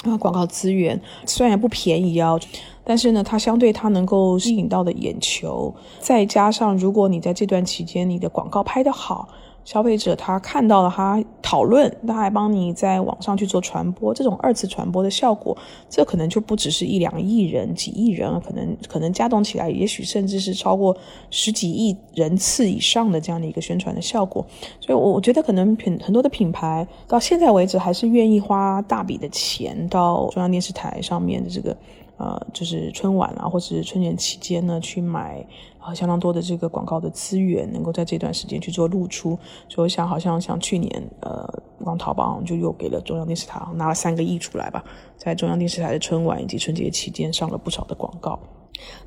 [0.03, 2.37] 啊广告资源，虽然不便宜啊。
[2.83, 9.29] 但是呢，它相对它能够吸引到的眼球，再加上如果你在这段期间你的广告拍得好，
[9.69, 15.55] 消费者他看到了，他讨论，他还帮你在网上去做传播，这种二次传播的效果，
[15.91, 20.97] 这可能就不只是一两亿人、几亿人，可能可能加动起来，也许甚至是超过
[21.29, 24.43] 十几亿人次以上的这样的一个宣传的效果。
[24.81, 31.77] 所以，我我觉得可能品很多的品牌到现在为止还是愿意花大笔的钱到中央电视台上面的这个。
[32.17, 35.47] 呃，就是春晚啊，或是春节期间呢，去买、
[35.95, 39.39] 相当多的这个广告的资源，能够在这段时间去做露出。
[39.69, 41.47] 所以我想，好像像去年，呃，
[41.83, 44.85] 光淘宝就又给了中央电视台拿了三个亿出来吧，
[45.17, 48.39] 在中央电视台的春晚以及春节期间上了不少的广告。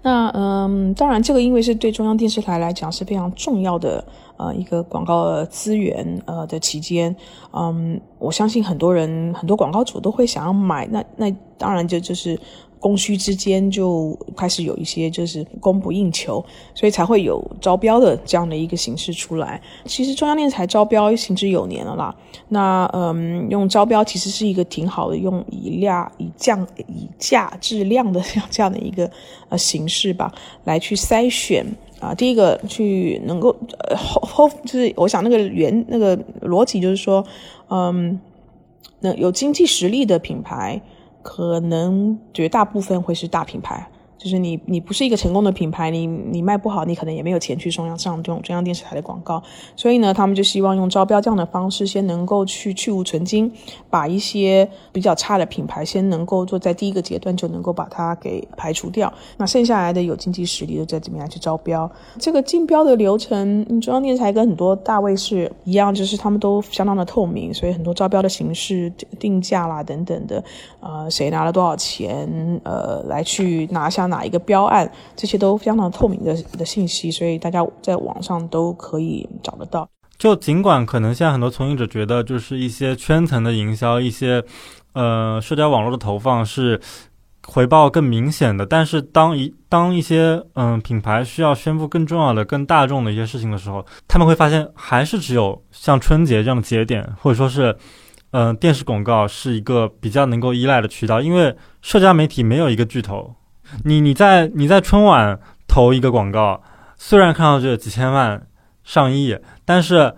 [0.01, 4.03] 那嗯，当然，这个因为是对中央电视台来讲是非常重要的
[4.37, 7.15] 呃一个广告资源呃的期间，
[7.53, 12.39] 嗯，我相信很多人很多广告主都会想要买，那那当然就就是。
[12.81, 19.61] 供需之间就开始有一些就是供不应求，所以才会有招标的这样的一个形式出来。
[19.85, 22.13] 其实中央电视台招标行之有年了啦。
[22.49, 29.09] 那嗯，用招标其实是一个挺好的，用以量以降以价质量的 这样的一个
[29.49, 31.63] 呃形式吧，来去筛选
[31.99, 32.15] 啊。
[32.15, 33.55] 第一个去能够
[33.95, 37.23] 后后就是我想那个原那个逻辑就是说，
[37.69, 38.19] 嗯，
[39.01, 40.81] 那有经济实力的品牌。
[41.21, 49.41] 可能绝大部分会是大品牌，就是你你不是一个成功的品牌，你你卖不好，你可能也没有钱去中央上这种中央电视台的广告，
[49.75, 53.51] 所以呢，他们就希望用招标这样的方式，先能够去去无存精，
[53.89, 61.89] 把一些比较差的品牌，先能够做在第一个阶段就能够把它给排除掉，那剩下来的有经济实力的再怎么样去招标？
[62.19, 70.43] 这个竞标的流程，中央电视台跟很多大卫视一样，就是他们都相当的透明，所以很多招标的形式、定价啦等等的，
[70.81, 71.09] 呃。
[71.09, 72.61] 谁拿了多少钱？
[72.63, 79.87] 呃，来去拿下哪一个标案，这些都非常的透明的的信息，所以大家在网上都可以找得到。
[80.17, 84.41] 就尽管可能现在很多从业者觉得，就是一些圈层的营销，一些
[84.93, 86.79] 呃社交网络的投放是
[87.45, 88.65] 回报更明显的。
[88.65, 97.75] 但是当一当一些嗯品牌需要宣布更重要的、更大众的一些事情的时候，他们会发现还是只有像春节这样的节点，或者说是
[98.31, 103.35] 嗯电视广告是一个比较能够依赖的渠道，因为社交媒体没有一个巨头。
[103.85, 106.61] 你你在你在春晚投一个广告，
[106.97, 108.45] 虽然看上去几千万、
[108.83, 110.13] 上亿，但是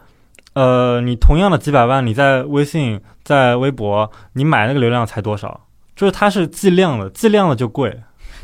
[0.53, 5.67] 呃，你同样的几百万，你在微信、在微博，你买那个流量才多少？
[5.95, 8.01] 就是它是计量的，计量的就贵。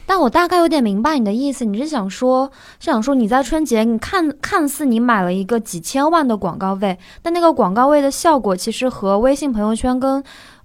[0.10, 10.24] 但我大概有点明白你的意思，你是想说，是想说你在春节，你看看似你买了一个几千万的广告位，但那个广告位的效果其实和微信朋友圈跟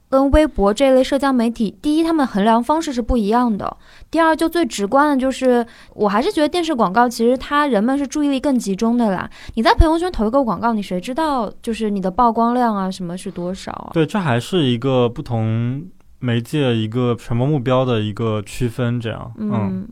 [0.08, 3.66] 跟微博这类社交媒体，第一，他们衡量方式是不一样的；
[4.10, 9.28] 第二，就最直观的就是，我还是觉得电视广告其实它人们是注意力更集中的啦。
[9.56, 13.90] 你在朋友圈投一个广告，你谁知道就是你的曝光量啊什么是多少啊？
[13.92, 15.84] 对，这还是一个不同。
[16.24, 19.86] 媒介一个传播目标的一个区分，这样，嗯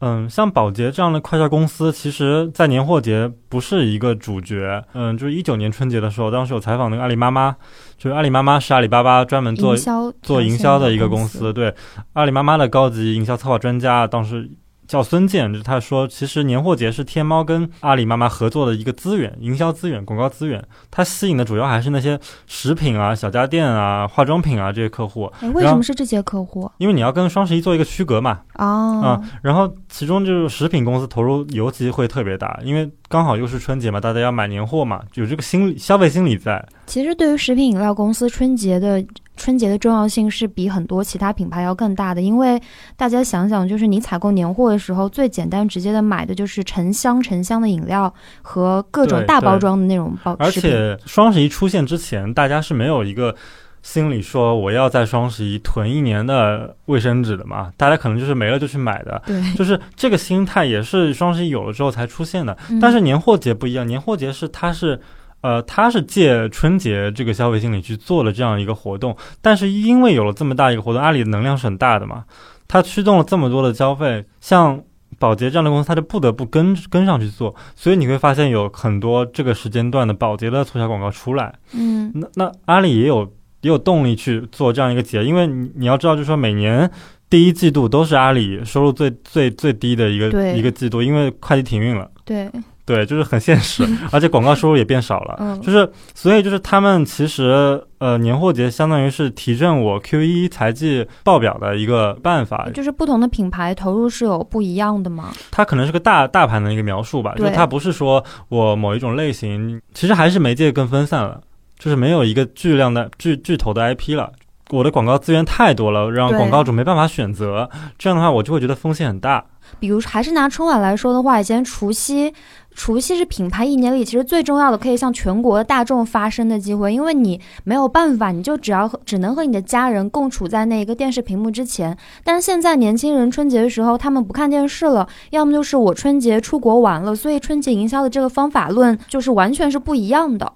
[0.00, 4.84] 嗯，像宝洁这样的快销公司，其实，在年货节不是一个主角。
[4.92, 7.56] 嗯，就是一九年春节的时候，当时有采访那个阿里妈妈，
[7.96, 9.74] 就是阿里妈妈是阿里巴巴专门做
[10.20, 11.74] 做营销的一个公司，对，
[12.12, 14.50] 阿里妈妈的高级营销策划专家，当时。
[14.92, 20.62] 叫孙健，就是他说，其实年货节是天猫跟阿里妈妈合作的一个资源，营销资源、广告资源。
[20.90, 25.32] 它吸引的主要还是那些食品啊、小家电啊、化妆品啊这些客户。
[25.40, 26.70] 哎，为什么是这些客户？
[26.76, 28.40] 因为你要跟双十一做一个区隔嘛。
[28.56, 29.00] 哦。
[29.02, 36.62] 啊，然后其中就是食品公司投入尤其会特别大，因为刚好又是春节嘛，大家要买年货嘛，有这个心理消费心理在。
[36.84, 39.02] 其实对于食品饮料公司，春节的。
[39.42, 42.62] 春节的重要性是比很多其他品牌要更大的，因为
[42.96, 50.36] 大家想想，就是你采购年货的时候，最简单直接的买的就是成箱成箱的饮料和各种大包装的那种包。
[50.38, 53.34] 而且双十一出现之前，大家是没有一个
[53.82, 57.72] 心理说我要在双十一囤一年的卫生纸的嘛？
[57.76, 59.20] 大家可能就是没了就去买的。
[59.26, 62.56] 对，就是这个心态也是双十一有了之后才出现的。
[62.80, 65.00] 但是年货节不一样，年货节是它是。
[65.42, 72.24] 呃，他是借春节这个消费心理去做了这样一个活动，但是因为有了这么大一个活动，阿里的能量是很大的嘛，
[72.66, 74.80] 它驱动了这么多的消费，像
[75.18, 81.52] 宝洁这样的公司，它就不得不跟跟上去做，所以你会发现有很多这个时间段的宝洁的促销广告出来。
[81.72, 83.24] 嗯，那那阿里也有
[83.62, 86.90] 也有动力去做这样一个节，因为你你要知道，就是说每年
[87.28, 92.10] 第一季度都是阿里收入最最最低的一个一个季度，因为快递停运了。
[92.24, 92.48] 对。
[92.84, 95.36] 对，就是很现实，而且广告收入也变少了。
[95.38, 102.68] 嗯，就是所以就是他们其实呃年货节相当于是提振我 Q 一财季报表的一个办法。
[102.74, 105.32] 就是不同的品牌投入是有不一样的吗？
[105.52, 111.40] 它可能是个大大盘的一个描述吧，就是它不是说我某一种类型，其实还是媒介更分散了，
[111.78, 114.32] 就是没有一个巨量的巨巨头的 IP 了。
[114.70, 119.44] 我的广告资源太多了，让广告主没办法选择，这样的话我就会觉得风险很大。
[119.78, 122.32] 比如还是拿春晚来说的话，以前除夕。
[122.74, 131.96] 除夕是品牌一年里其实最重要的，可以向全国大众发声的机会，因为你没有办法，你就只要和只能和你的家人共处在那一个电视屏幕之前。
[132.24, 140.52] 但是现在年轻人春节的时候，他们不看电视了，要么就是我春节出国玩了，所以春节营销的这个方法论就是完全是不一样的。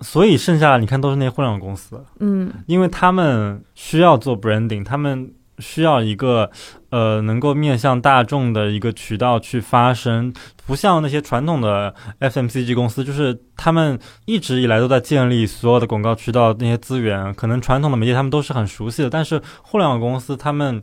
[0.00, 5.32] 所以剩下的你看都是那些互联网公司，嗯，因为他们需要做 branding，他们。
[5.58, 6.50] 需要一个，
[6.90, 10.32] 呃，能够面向大众的一个渠道去发声，
[10.66, 20.82] 不像那些传统的 FMCG 公司，就是他们一直以来都在建立所有的广告渠道那些资源，可能传统的媒介他们都是很熟悉的，但是互联网公司他们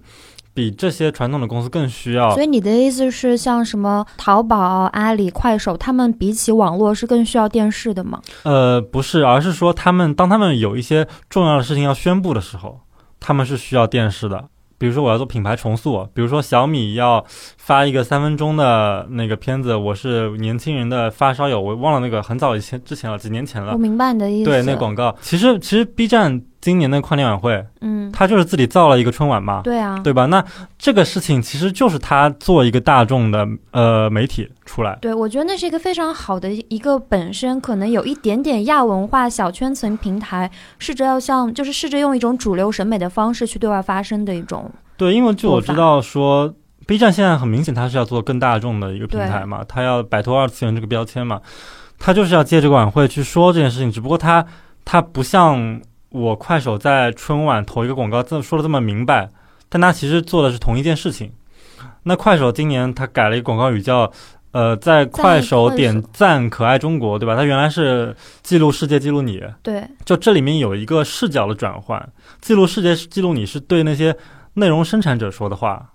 [0.54, 2.34] 比这些传统的公司更需要。
[2.34, 4.58] 所以你的意思是，像什么淘宝、
[4.94, 8.22] 阿里、快手，他们比起网络是更需要电视的吗？
[8.44, 12.82] 呃，不是，而是说他们当他们有一些重要的事情要宣布的时候，
[13.20, 14.50] 他们是需要电视的。
[14.82, 17.24] 比如说我要做品牌重塑，比如说小米要
[17.58, 23.74] 发一个三分钟的那个片子，我是年轻人的发烧友，我忘了那个很早以前之前了，几年前了。
[23.74, 24.50] 我明白你的意思。
[24.50, 26.42] 对，那广告，其实其实 B 站。
[26.62, 30.28] 今年的跨年晚会，嗯，他就是自己造了一个春晚嘛，对啊，对吧？
[30.28, 30.46] 那
[30.78, 34.96] 这个事情其实就是他做一个大众的呃媒体出来。
[35.02, 44.72] 对，我觉得那是一个非常好的一个本身可能有一点点亚文化小圈层平台，试着要像就是试着用一种主流审美的方式去对外发声的一种。
[44.98, 46.54] 对，因为就我知道说
[46.86, 51.42] ，B 站现在很明显它是要做更大众的一个平台嘛，它要摆脱二次元这个标签嘛，
[51.98, 54.46] 它就是要借这个晚会去说这件事情，只不过它
[54.86, 55.82] 它不像。
[56.12, 59.30] 我快手在春晚投一个广告，这说的这么明白，
[59.70, 61.32] 但他其实做的是同一件事情。
[62.04, 64.12] 那快手今年他改了一个广告语，叫
[64.52, 67.36] “呃，在快手点赞可爱中国”，对吧？
[67.36, 69.42] 他原来是记录世界，记录你。
[69.64, 72.10] 对，就这里面有一个视角的转换，
[72.42, 74.14] 记录世界，记录你是对那些
[74.56, 75.91] 内容生产者说的话，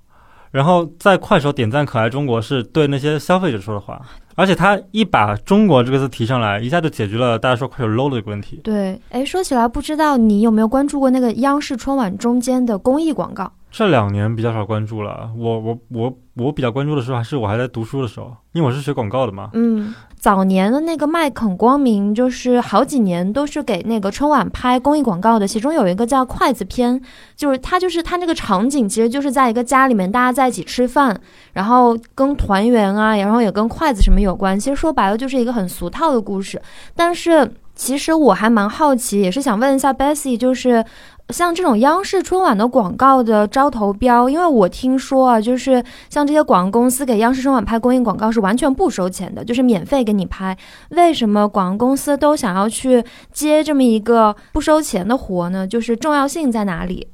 [0.56, 4.00] 然后在快手点赞可爱中国是对那些消费者说的话，
[4.36, 8.58] 而且他一把中国这个字提上来，一下就解决了大家说快手 low 的一个问题。
[8.64, 13.52] 对，哎，说起来，不知道你有没有关注过那个央视春晚中间的公益广告？
[13.70, 19.50] 这两年比较少关注了，我我我我比较关注的时候还是我还在读书的时候，因为我是学广告的嘛。
[19.52, 27.00] 嗯，早年的那个麦肯光明，就是好几年都是给那个春晚拍公益广告的，其中有一个叫筷子片，
[27.36, 31.18] 就是它就是它那个场景其实就是在一个家里面大家在一起吃饭，
[31.52, 36.60] 然后跟团圆啊，然后也跟筷子什么有关，其实说白了就是一个很俗套的故事，
[36.94, 40.84] 但是其实我还蛮好奇，也是想问一下 Bessy，就是。
[41.30, 50.56] 像这种央视春晚的广告的招投标，因为我听说啊，就是像这些广告公司给央视春晚拍公益广告是完全不收钱的，就是免费给你拍。
[50.90, 55.66] 为什么广告公司都想要去接这么一个不收钱的活呢？
[55.66, 57.08] 就是重要性在哪里？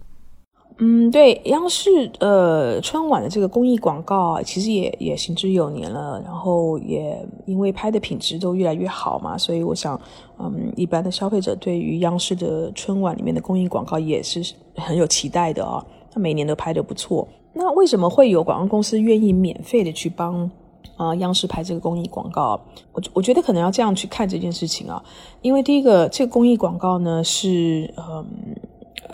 [0.79, 10.01] 嗯，对，央视呃春晚的这个公益广告啊，其实也也行之有年了，然后也因为拍的品质都越来越好嘛，所以我想，
[10.39, 14.43] 嗯，一般的消费者对于央视的春晚里面的公益广告也是
[14.75, 17.29] 很有期待的啊，他每年都拍的不错。
[17.53, 20.51] 那为什么会有广告公司愿意免费的去帮
[20.97, 22.59] 啊央视拍这个公益广告？
[22.93, 25.01] 我我觉得可能要这样去看这件事情啊，
[25.43, 28.27] 因为第一个，这个公益广告呢是嗯。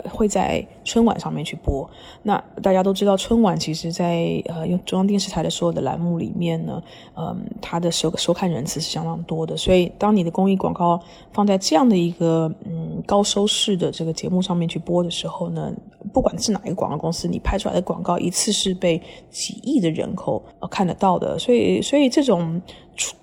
[0.09, 1.89] 会在春晚上面去播。
[2.23, 6.81] 那大家都知道，春晚其实，在呃中央电视台的所有的栏目里面呢，
[7.15, 9.55] 嗯，它的收收看人次是相当多的。
[9.57, 10.99] 所以，当你的公益广告
[11.31, 15.71] 放在这样的一个嗯高收视的这个节目上面去播的时候呢，
[16.13, 21.37] 不管是哪一个广告公司，你拍出来的广告一次是被几亿的人口看得到的。
[21.39, 22.61] 所以，所以这种。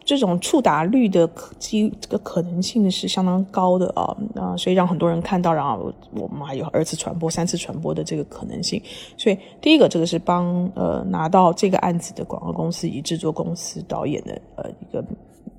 [0.07, 8.81] 这种触达率的可机这个可能性是相当高的啊啊，所以让很多人看到，然后我们还有二次传播、三次传播的这个可能性。
[9.19, 15.05] 所以第一个，这个是帮呃拿到这个案子的广告公司以制作公司、导演的呃一个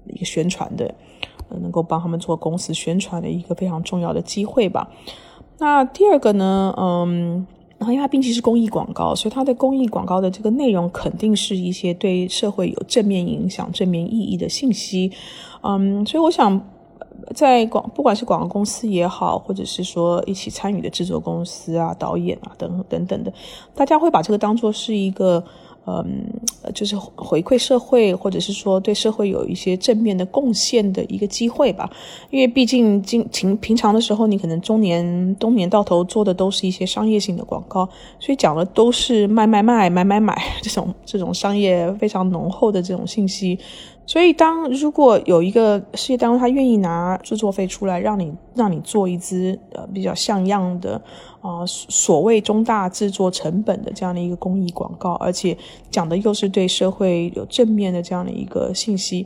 [0.05, 0.95] 一个宣传的，
[1.49, 4.89] 能够帮他们做公司宣传的一个非常重要的机会吧。
[5.59, 7.45] 那第二个呢，嗯。
[7.77, 15.11] 然后，因为它毕竟是公益广告，所以它的公益广告的这个内容肯定是一些对社会有正面影响、正面意义的信息。
[15.61, 16.59] 嗯，所以我想，
[17.35, 23.31] 在广不管是广告公司也好，或者是说一起参与的制作公司啊、导演啊等等等的，
[23.75, 25.43] 大家会把这个当做是一个。
[25.87, 26.29] 嗯，
[26.75, 31.89] 就是回馈社会，或者是说对社会有一些正面的贡献的一个机会吧。
[32.29, 37.87] 因为毕竟经平平常的时候，你可能中年冬年到头做的都是一些商业性的广告，
[38.19, 43.57] 所以讲的都是卖卖卖买买买这种这种商业非常浓厚的这种信息。
[44.05, 51.01] 所以，当如果有一个事业单位，他愿意拿制作费出来，让你让你做一支呃比较像样的
[51.47, 55.57] 啊所谓中大制作成本的这样的一个公益广告，而且
[55.89, 59.25] 讲的又是对社会有正面的这样的一个信息，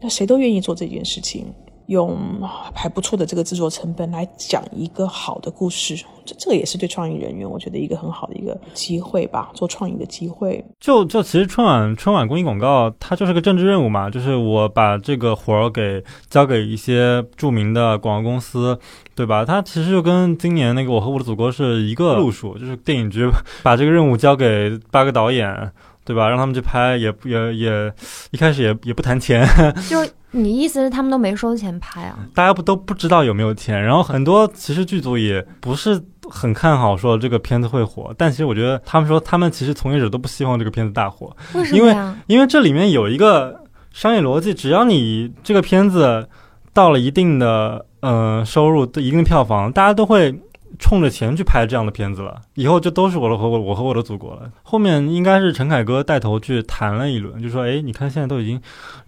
[0.00, 1.46] 那谁都愿意做这件事情。
[1.86, 2.40] 用
[2.74, 10.64] 还不错的这个制作成本来讲一个好的故事，这这个也是对创意人员，我觉得一个很好的一个机会吧，做创意的机会。
[10.80, 18.78] 就就其实春晚春晚公益广告，它就是个政治任务嘛，就是我把这个活儿给交给一些著名的广告公司，
[19.14, 19.44] 对吧？
[19.44, 23.28] 它其实就跟今年那个《我和我的祖国》是一个路数，就是电影局
[23.62, 25.72] 把这个任务交给八个导演。
[26.04, 26.28] 对吧？
[26.28, 27.92] 让他们去拍，也也也，
[28.30, 29.46] 一开始也也不谈钱。
[29.88, 29.98] 就
[30.32, 32.18] 你意思是他们都没收钱拍啊？
[32.34, 33.80] 大家不都不知道有没有钱？
[33.82, 41.34] 然后很多其实剧组也不是很看好说这个片子会火，但其实我觉得他们说他们其实从业者都不希望这个片子大火。
[41.54, 41.96] 为什么因为
[42.26, 43.60] 因为这里面有一个
[43.92, 46.28] 商业逻辑，只要你这个片子
[46.72, 50.34] 到了一定的呃收入、一定票房，大家都会。
[50.82, 54.50] 冲着钱去拍这样的片子了，以后就都是我的和我我和我的祖国了。
[54.64, 58.60] 后面应该是陈凯歌带头去谈了一轮，就说：“哎，你看现在都已经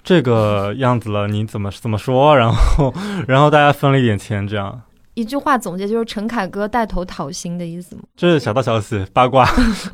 [0.04, 2.94] 这个样子了，你怎么怎么说？”然后，
[3.26, 4.80] 然后大家分了一点钱，这样
[5.14, 8.02] 一句话总结就是陈凯歌带头讨薪的意思吗？
[8.16, 9.44] 这是小道消息，八卦。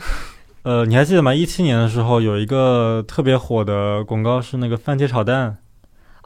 [0.63, 1.35] 呃，你还记得吗？
[1.35, 5.57] 一七年的时候有一个特别火的广告是那个番茄炒蛋。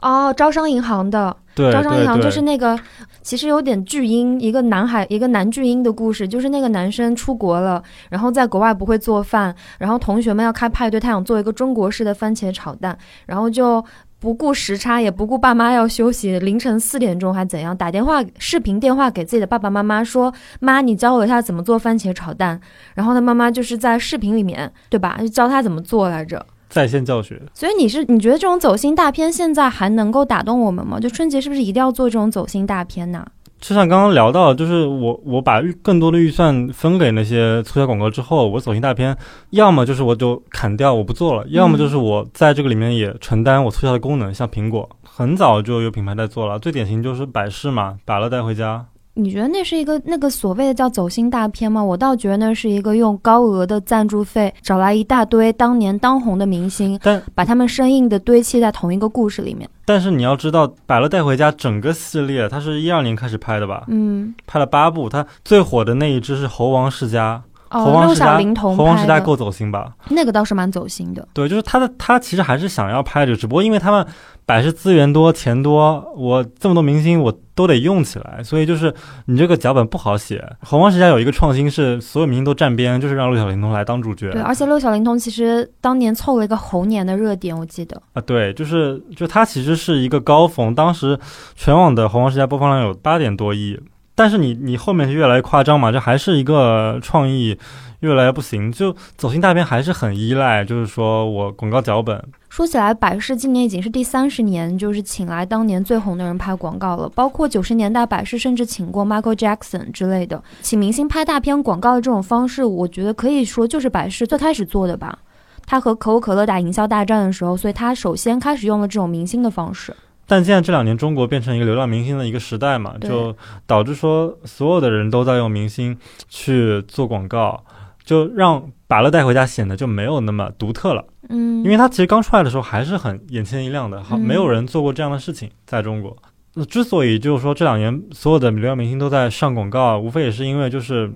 [0.01, 2.77] 哦，招商银行的，招商银行就是那个，
[3.21, 13.83] 其实有点巨婴，一个男孩，一个男巨婴的故事，就是那个男生出国了，然后在国外不会做饭，然后同学们要开派对，他想做一个中国式的番茄炒蛋，然后就
[14.19, 22.59] 不顾时差，也不顾爸妈要休息，凌晨四点钟还怎样，打电话视频电话给自己的爸爸妈妈说：“妈，你教我一下怎么做番茄炒蛋。”
[22.95, 25.15] 然后他妈妈就是在视频里面，对吧？
[25.19, 26.45] 就教他怎么做来着。
[26.75, 30.99] 在线教学，所以你是你觉得这种走心大片现在还能够打动我们吗？
[30.99, 33.25] 就春节是不是一定要做这种走心大片呢？
[33.61, 39.15] 就像刚刚聊到，就是我我把预更多的预算分给那些促销广告之后，我走心大片，
[39.51, 48.85] 要么就是我就砍掉我不做了，要么就是我在这个里面也承担我促销的功能，像苹果很早就有品牌在做了，最典型就是百事嘛，百乐带回家。
[49.17, 51.81] 你觉得那是一个那个所谓的叫走心大片吗？
[51.81, 59.67] 我倒觉得那是一个用高额的赞助费找来一大堆当年当红的明星，但把他们生硬的堆砌在同一个故事里面。
[59.85, 63.85] 但是你要知道，百乐带回家整个系列，它是一二年开始拍的吧？
[63.87, 67.41] 嗯，拍了八部，它最火的那一支是猴王世家。
[67.67, 69.91] 猴哦，六王世家小龄，童猴王世家够走心吧？
[70.09, 71.27] 那个倒是蛮走心的。
[71.33, 74.05] 对，就是他的他其实还是想要拍这个，只不过因为他们
[74.45, 78.93] 百事资源多钱多，我这么多明星我都得用起来，所以就是
[79.25, 80.43] 你这个脚本不好写。
[80.61, 84.31] 洪荒世家有一个创新是所有明星都站边，就是让六小龄童来当主角。
[84.31, 87.99] 对，而且六小龄童其实当年凑了一个猴年的热点，我记得。
[88.13, 91.17] 啊，对，就是就它其实是一个高峰，当时
[91.55, 93.79] 全网的《洪荒世家》播放量有八点多亿，
[94.13, 97.57] 但是你你后面是越来越夸张嘛，这还是一个创意
[98.05, 107.09] 越来越不行，就走心大片还是很依赖，就是说我广告脚本，说起来，百事今年已经是第三十年，就是请来当年最红的人拍广告了。
[107.09, 115.19] 包括九十年代，百事甚至请过 Michael Jackson 之类的，请明星拍大片广告的这种方式，我觉得可以说就是百事最开始做的吧。
[115.65, 119.95] 他和可口可乐打营销大战的时候，所以他首先开始用了这种明星的方式。
[120.27, 123.35] 但现在这两年中国变成一个流量明星的一个时代嘛，就
[123.67, 125.95] 导致说所有的人都在用明星
[126.27, 127.63] 去做广告，
[128.05, 131.03] 就让把乐带回家显得就没有那么独特了。
[131.29, 136.15] 嗯，因为它其实刚出来的时候还是很眼前一亮的，好，嗯没有人做过这样的事情在中国。
[136.53, 141.11] 那之所以就是说这两年所有的流量明星都在上广告啊，无非也是因为就是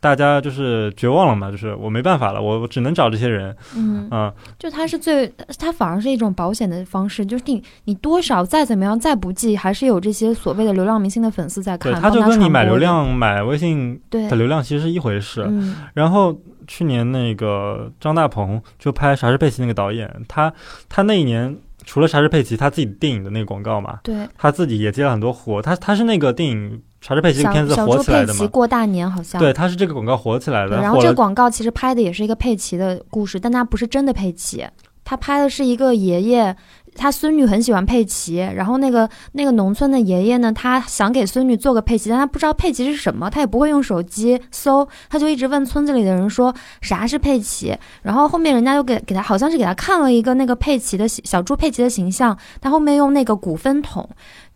[0.00, 14.28] 大家就是绝望了嘛，就是我没办法了，我我只能找这些人，嗯，啊、就他是最，他反而是一种保险的方式，就是你你多少再怎么样再不济，还是有这些所谓的流量明星的粉丝在看，对，他就跟你买流量买微信对。
[14.28, 15.46] 的，流量其实是一回事。
[15.48, 15.76] 嗯。
[15.94, 16.36] 然后
[16.66, 20.52] 去年那个张大鹏就拍《啥是佩奇》那个导演，他
[20.88, 24.28] 他那一年除了莎士佩奇他自己电影的那个广告嘛，对。
[24.36, 26.70] 他自己也接了很多活，他他是那个电影
[27.02, 28.38] 《莎士佩奇》这小个片子小猪佩火起来的嘛。
[28.38, 34.64] 奇过大年好像对，他是这个广告火起来，的，然后这个广告其实拍的也是一个佩奇的故事，但他不是真的佩奇，
[35.04, 36.56] 他拍的是一个爷爷，
[36.94, 54.08] 他孙女很喜欢佩奇，然后那个那个农村的爷爷呢，他想给孙女做个佩奇，但他不知道佩奇是什么，他也不会用手机搜，他就一直问村子里的人说啥是佩奇，然后后面人家又给给他好像是给他看了一个那个佩奇的小猪佩奇的形象，他后面用那个骨分桶。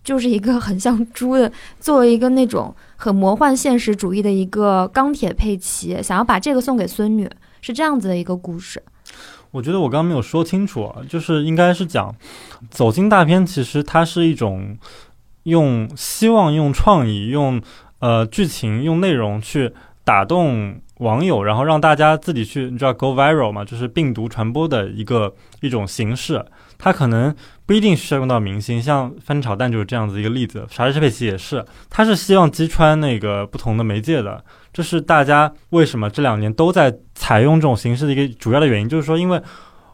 [0.06, 1.50] 就是一个很像猪的，
[1.80, 7.28] 作为一个那种很魔幻现实主义的一个钢铁佩奇，想要把这个送给孙女，
[7.60, 8.80] 是这样子的一个故事。
[9.50, 12.14] 我觉得我刚刚没有说清楚啊，就是应该是讲
[12.70, 14.78] 走进大片，其实它是一种
[15.42, 17.60] 用希望、用创意、用
[17.98, 19.72] 呃剧情、用内容去
[20.04, 26.44] 打动网友，然后让大家自己去，你知道 go viral 嘛，就是病毒传播的一个一种形式。
[26.78, 27.34] 它可能
[27.66, 34.42] 不一定需要用到明星，像翻炒蛋就是这样子一个例子，莎士佩奇也是，他是希望击穿那个不同的媒介的。
[34.72, 39.42] 这是大家为什么这两年都在采用这种形式的一个主要的原因，就是说，因为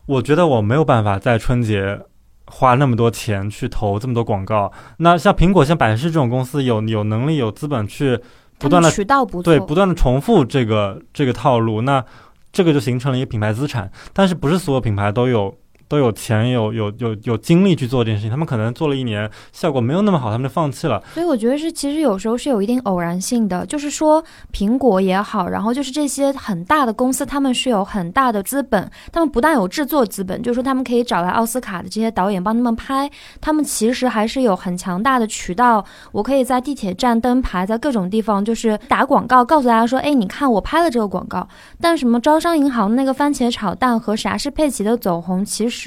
[0.05, 1.99] 我觉得我没有办法在春节
[2.47, 4.71] 花那么多钱去投这么多广告。
[4.99, 8.21] 那像苹果、像百事这种公司有有能力、有资本去
[8.59, 12.05] 不断的渠道不错，对不断的重复这个这个套路，那
[12.53, 13.91] 这个就形成了一个品牌资产。
[14.13, 15.57] 但是不是所有品牌都有
[15.93, 18.31] 都有钱、有有有有精力去做这件事情？
[18.31, 21.03] 他们可能做了一年，效果没有那么好，他们就放弃了。
[21.13, 24.25] 所以我觉得是，其实有时候是有一定偶然性的，就是说
[24.55, 33.11] 苹果也好，然后就是这些很大的公司，他们是有很大的资本，他们不但有制作资本，就是说他们可以找来奥斯卡的这些导演帮他们拍，
[33.43, 41.47] 他们其实还是有很强大的渠道，我可以在地铁站灯牌，在各种地方就是打广告，告诉大家说，哎，你看我拍了这个广告。
[41.79, 45.82] 但什么招商银行那个番茄炒蛋和啥是佩奇的走红，其实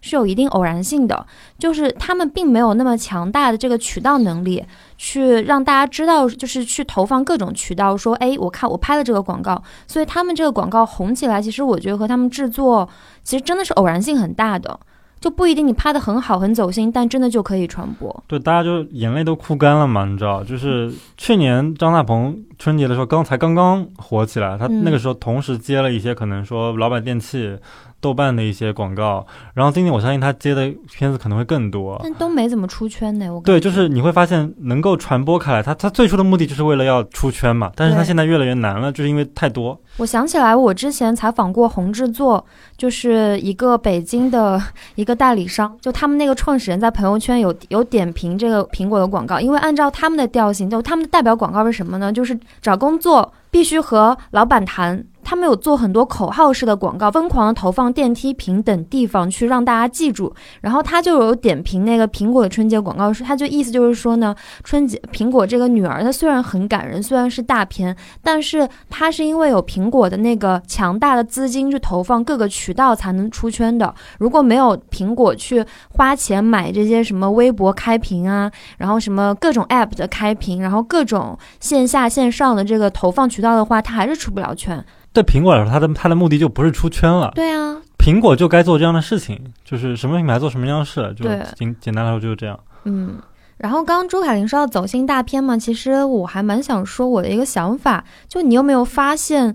[0.00, 1.24] 是有一定偶然性的。
[1.58, 4.64] 就是他们并没有那么强大的这个渠道能力，
[4.96, 12.88] 去让大家知道，就是去投放各种渠道，说，哎，我看我拍了这个广告，所以他们这个广告红起来，其实我觉得和他们制作
[13.22, 14.78] 其实真的是偶然性很大的，
[15.20, 18.24] 就不一定你拍的很好很走心，但真的就可以传播。
[18.26, 27.58] 对，大家就眼泪都哭干了嘛，你知道，就是去年张大鹏春节的时候刚才刚刚火起来，他嗯那个时候同时接了一些可能说老板电器
[28.00, 29.26] 豆瓣的一些广告。
[29.54, 33.32] 然后今年我相信他接的片子可能会更多，但都没怎么出圈呢。
[33.32, 39.78] 我对，就是你会发现能够传播开来，他他最初的目的就是为了要出圈嘛，但是他现在越来越难了，就是因为太多。
[39.96, 42.44] 我想起来，我之前采访过红制作，
[42.76, 44.60] 就是一个北京的
[44.94, 52.12] 一个代理商，就他们那个创始人在朋友圈有有点评这个苹果的广告，因为按照他们的调性，就他们的代表广告是什么呢？
[52.12, 55.04] 就是找工作必须和老板谈。
[55.28, 60.34] 他们有做很多口号式的广告，疯狂的投放电梯屏等地方去让大家记住。
[60.62, 73.94] 然后他就有点评那个苹果的春节广告，说他就意思就是说呢，春节苹果这个女儿，她虽然很感人，虽然是大片，但是她是因为有苹果的那个强大的资金去投放各个渠道才能出圈的。
[74.18, 84.82] 如果没有苹果去花钱买这些什么微博开屏啊，然后什么各种 app 的开屏，然后各种线下线上的这个投放渠道的话，它还是出不了圈。
[85.22, 87.32] 对苹果来说，它的它的目的就不是出圈了。
[87.34, 91.24] 对啊，苹果就该做这样的事情，就是什么品牌做什么样的事，就
[91.56, 92.58] 简简单来说就是这样。
[92.84, 93.16] 嗯，
[93.56, 99.54] 然后刚刚朱凯琳说到走心大片嘛，其实我还蛮想说我的一个想法，就你有没有发现？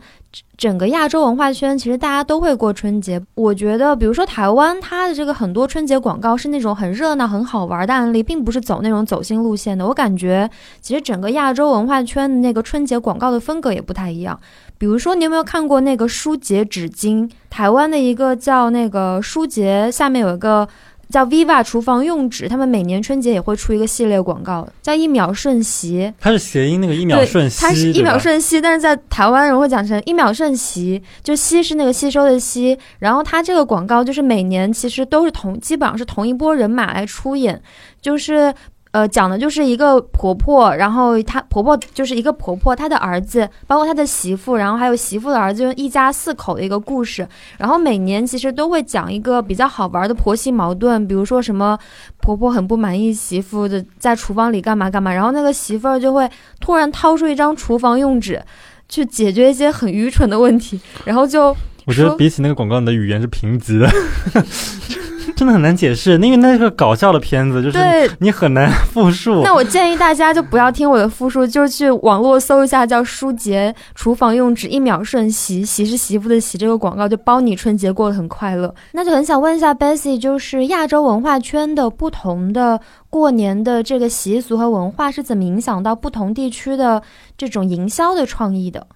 [0.57, 3.22] 整个亚洲文化圈，其实大家都会过春节。
[3.36, 9.86] 我觉得，比如说台湾，它的这个很多春节广告是那种很热闹、很好玩的案例，并不是走那种走心路线的。
[9.86, 10.49] 我感觉，
[10.82, 14.39] 其实整个亚洲文化圈的那个春节广告的风格也不太一样。
[14.78, 17.30] 比如说，你有没有看过那个舒洁纸巾？
[17.49, 20.67] 台湾的一个叫那个舒洁，下面有一个。
[21.09, 26.11] 叫 Viva 厨房用纸，他们每年春节也会出一个系列广告，叫一秒瞬息。
[26.19, 32.76] 它是谐音那个一秒瞬息，它是一秒瞬息，但是在台湾人会讲成一秒瞬息，就吸是那个吸收的吸。
[32.97, 37.61] 然后它这个广告就是每年其实都是同，基本上是同一波人马来出演，
[38.01, 38.51] 就是。
[38.93, 47.27] 呃，讲的就是一个婆婆，然后她婆婆就是一个婆婆，她的儿子，包括她的媳妇，然后还有媳妇的儿子，就一家四口的一个故事。
[47.57, 51.75] 然后每年其实都会讲一个比较好玩的婆媳矛盾，比如说什么
[52.21, 56.29] 婆婆很不满意媳妇的在厨房里干嘛干嘛，然后那个媳妇儿就会
[56.59, 58.39] 突然掏出一张厨房用纸，
[58.87, 61.47] 去解决一些很愚蠢的问题，然后就
[61.87, 63.89] 我觉得比起那个广告，你的语言是贫瘠的。
[65.36, 67.77] 真的很难解释，因为那是个搞笑的片子，就是
[68.19, 69.41] 你很难复述。
[69.45, 78.73] 那我建议大家就不要听我的复述，就去网络搜一下叫“舒洁厨房用纸一秒瞬洗”，洗是媳妇的洗，这个广告就包你春节过得很快乐。
[78.91, 82.79] 那就很想问一下 Bessy，就是亚洲文化圈的不同的
[83.09, 87.01] 过年的这个习俗和文化是怎么影响到不同地区的
[87.38, 88.88] 这种营销的创意的？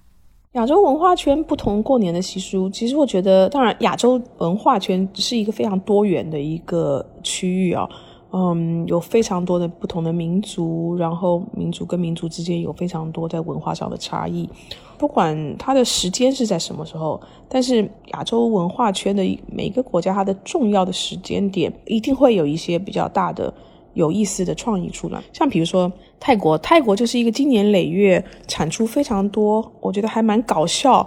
[0.52, 7.86] 亚洲文化圈不同过年的习俗，其实我觉得，当然亚洲文化圈是一个非常多元的一个区域啊，
[8.32, 14.48] 嗯，有非常多的不同的民族，然后民族跟民族之间有非常多在文化上的差异，
[14.96, 19.22] 不管它的时间是在什么时候，但是亚洲文化圈的
[19.52, 23.52] 每个国家，它的重要的时间点一定会有一些比较大的。
[23.98, 31.04] 有意思的创意出来，像比如说泰国，泰国就是一个经年累月产出非常多，我觉得还蛮搞笑，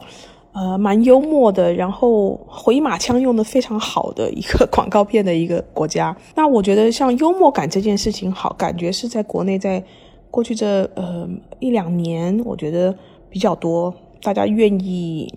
[0.51, 6.13] 呃，蛮幽默的，然后回马枪用的非常好的一个广告片的一个国家。
[6.35, 9.81] 那我觉得像幽默感这件事情，好，感觉是在国内在
[10.29, 11.25] 过去这呃
[11.61, 12.93] 一两年，我觉得
[13.29, 15.33] 比较多，大家愿意，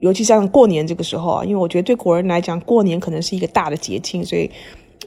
[0.00, 4.50] 尤其像过年这个时候啊，因为我觉得对国人来讲，过年可能是一个大的节庆，所以。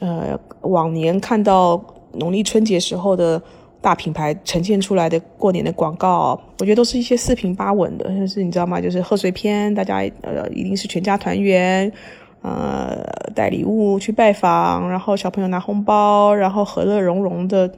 [0.02, 1.80] 呃，往年看到
[2.14, 3.40] 农历春节时候的
[3.80, 8.80] 大品牌呈现出来的过年的广告，我觉得都是一些四平八稳的，就是你知道吗？
[8.80, 11.92] 就是贺岁片，大家呃一定是全家团圆，
[12.40, 13.00] 呃
[13.32, 17.72] 带礼物去拜访，然后小朋友拿红包，然后和乐融融的，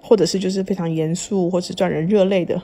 [0.00, 2.62] 或者是就是非常严肃或是赚人热泪的，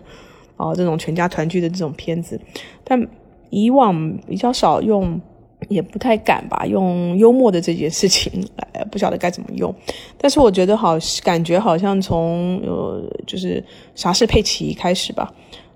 [0.57, 2.41] 啊这种全家团聚的这种片子，
[2.85, 3.05] 但
[3.51, 5.21] 以往比较少用。
[5.69, 9.75] 也不太敢吧，用幽默的这件事情来，不晓得该怎么用。
[10.19, 15.33] 但是我觉得好，感觉好像从呃，就是啥是佩奇开始吧，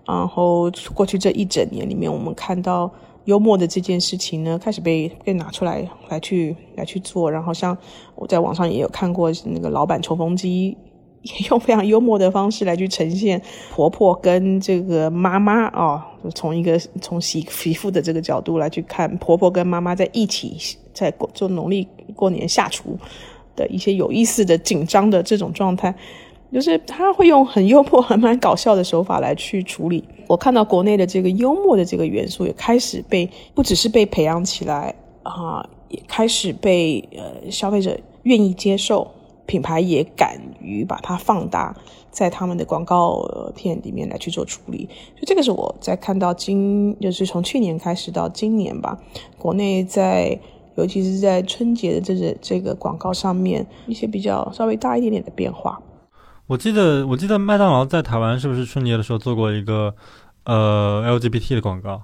[0.07, 2.91] 然后过去这一整年里面，我们看到
[3.25, 7.31] 幽默的这件事情呢，开始被被拿出来来去来去做。
[7.31, 7.77] 然后像
[8.15, 10.77] 我在网上也有看过那个老板抽风机。
[11.27, 20.57] 也 用非常幽默的方式来去呈现婆婆跟这个妈妈啊，从一个从媳媳妇的这个角度来去看婆婆跟妈妈在一起
[20.95, 22.97] 在过做农历过年下厨
[23.55, 25.95] 的一些有意思的紧张的这种状态，
[26.53, 30.05] 就是他会用很幽默、很蛮搞笑的手法来去处理。
[30.29, 39.11] 我看到国内的这个幽默的这个元素也开始被不只是被培养起来啊，也开始被呃消费者愿意接受。
[39.47, 41.75] 品牌也敢于把它放大，
[42.11, 43.23] 在他们的广告
[43.55, 48.99] 片里面来去做处理，所以这个是我在看到今，就是从去年开始到今年吧，
[49.39, 50.39] 国内在
[50.77, 55.81] 尤其是在春节的这个这个广告上面，一些比较稍微大一点点的变化。
[56.47, 59.95] 我记得，我记得麦当劳在台湾是不是春节的时候做过一个
[60.45, 62.03] 呃 LGBT 的广告？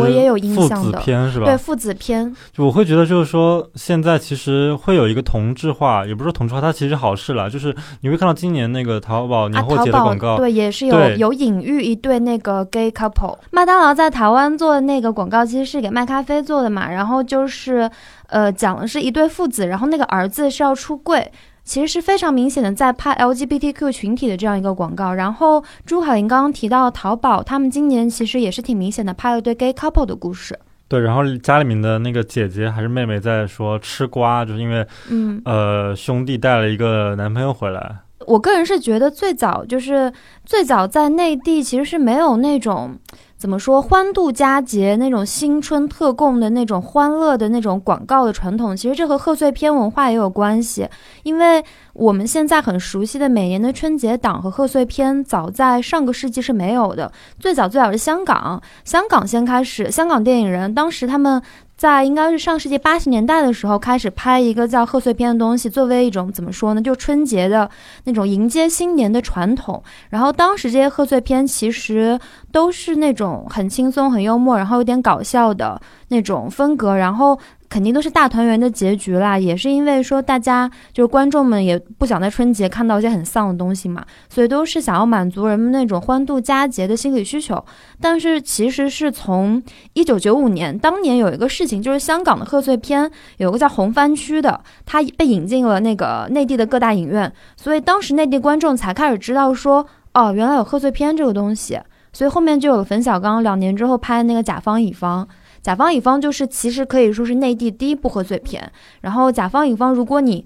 [0.00, 1.44] 我也有印象的，父子片是吧？
[1.46, 2.34] 对，父子篇。
[2.52, 7.48] 就我会觉得，就是说，现在其实会有一个同质化，也不是说同质化，它其实好事了。
[7.48, 13.38] 就是你会看到今年那个淘宝年货节的广告，对，也是有有隐喻一对那个 gay couple。
[13.50, 16.90] 麦当劳在台湾做的那个广告，其实是给麦咖啡做的嘛。
[16.90, 17.90] 然后就是，
[18.28, 21.30] 呃，讲的是一对父子，然后那个儿子是要出柜。
[21.64, 25.14] 其实是非常明显的在拍 LGBTQ 群体的这样一个广告。
[25.14, 30.58] 然后朱海林刚刚提到淘宝，他们今年其实也是挺明显的拍了对 gay couple 的故事。
[30.86, 37.96] 对，然后家里面的那个姐姐还是妹妹在说吃瓜，就是因为嗯呃兄弟带了一个男朋友回来。
[38.26, 40.12] 我个人是觉得最早就是
[40.44, 42.96] 最早在内地其实是没有那种。
[43.44, 50.88] 怎么说欢度佳节那种新春特供的那种欢乐的那种广告的传统，其实这和贺岁片文化也有关系。
[51.24, 57.12] 因为我们现在很熟悉的每年的春节档和贺岁片，早在上个世纪是没有的。
[57.38, 61.42] 最早最早是香港，香港先开始，香港电影人当时他们。
[61.76, 67.68] 在应该是上世纪八十年代的时候，开始拍一个叫贺岁片的东西，作为一种怎么说呢，就春节的
[68.04, 69.82] 那种迎接新年的传统。
[70.10, 72.18] 然后当时这些贺岁片其实
[72.52, 76.96] 都是那种很轻松、很幽默，然后有点搞笑的那种风格。
[76.96, 77.38] 然后。
[77.68, 87.64] 肯定都是大团圆的结局啦，也是因为说大家就是观众们也不想在春节看到一些很丧的东西嘛，所以都是想要满足人们那种欢度佳节的心理需求。
[88.00, 89.60] 但是其实是从
[89.94, 101.80] 一九九五年，当年有一个事情，就是香港的贺岁片有个叫红番区的，它被引进了那个内地的各大影院，所以当时内地观众才开始知道说，哦，原来有贺岁片这个东西，
[102.12, 105.26] 所以后面就有了冯小刚两年之后拍的那个甲方乙方。
[105.64, 108.70] 甲方乙方就是其实可以说是内地第一部贺岁片。
[109.00, 110.44] 然后甲方乙方，如果你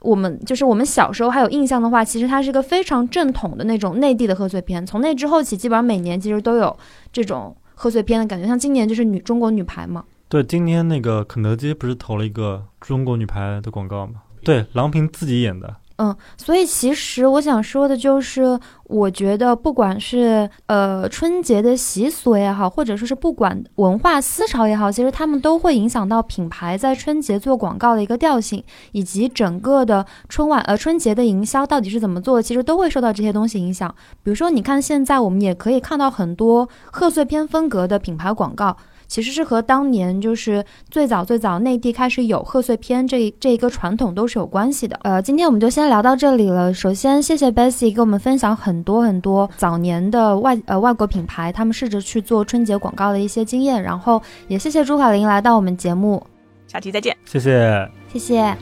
[0.00, 4.84] 我们就是我们小时候还有印象的话，其实它是个非常正统的那种内地的贺岁片。
[4.86, 6.74] 从那之后起，基本上每年其实都有
[7.12, 8.46] 这种贺岁片的感觉。
[8.46, 10.02] 像今年就是女中国女排嘛。
[10.30, 14.22] 对，今天那个肯德基不是投了一个中国女排的广告吗？
[14.42, 15.76] 对，郎平自己演的。
[16.00, 33.92] 嗯，所以其实我想说的就是，我觉得不管是呃春节的习俗也好，或者说是不管文化思潮也好，其实他们都会影响到品牌在春节做广告的一个调性，以及整个的春晚呃春节的营销到底是怎么做的，其实都会受到这些东西影响。
[34.22, 38.76] 比如说，你看现在我们也可以看到很多贺岁片风格的品牌广告。
[39.08, 45.00] 其实是和当年就是最早最早内地开始有贺岁片这这一个传统都是有关系的。
[45.02, 46.72] 呃，今天我们就先聊到这里了。
[46.72, 53.82] 首先，谢谢 Bessy 给我们分享很多很多早年的外呃外国品牌他们试着去做春节广告的一些经验。
[53.82, 56.22] 然后也谢谢朱凯琳来到我们节目，
[56.66, 57.16] 下期再见。
[57.24, 58.54] 谢谢，谢谢。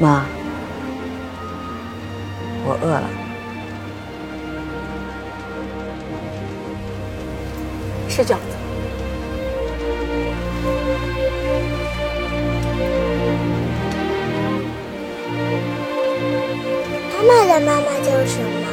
[0.00, 0.24] 妈，
[2.64, 3.10] 我饿了，
[8.08, 8.61] 吃饺子。
[17.26, 18.66] 妈的妈妈叫什么？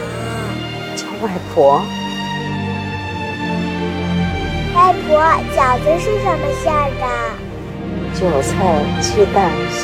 [0.95, 1.81] 叫外婆。
[4.75, 5.21] 外婆，
[5.55, 6.65] 饺子是什么馅
[6.99, 7.03] 的？
[8.15, 8.51] 韭菜
[9.01, 9.37] 鸡蛋
[9.71, 9.79] 馅。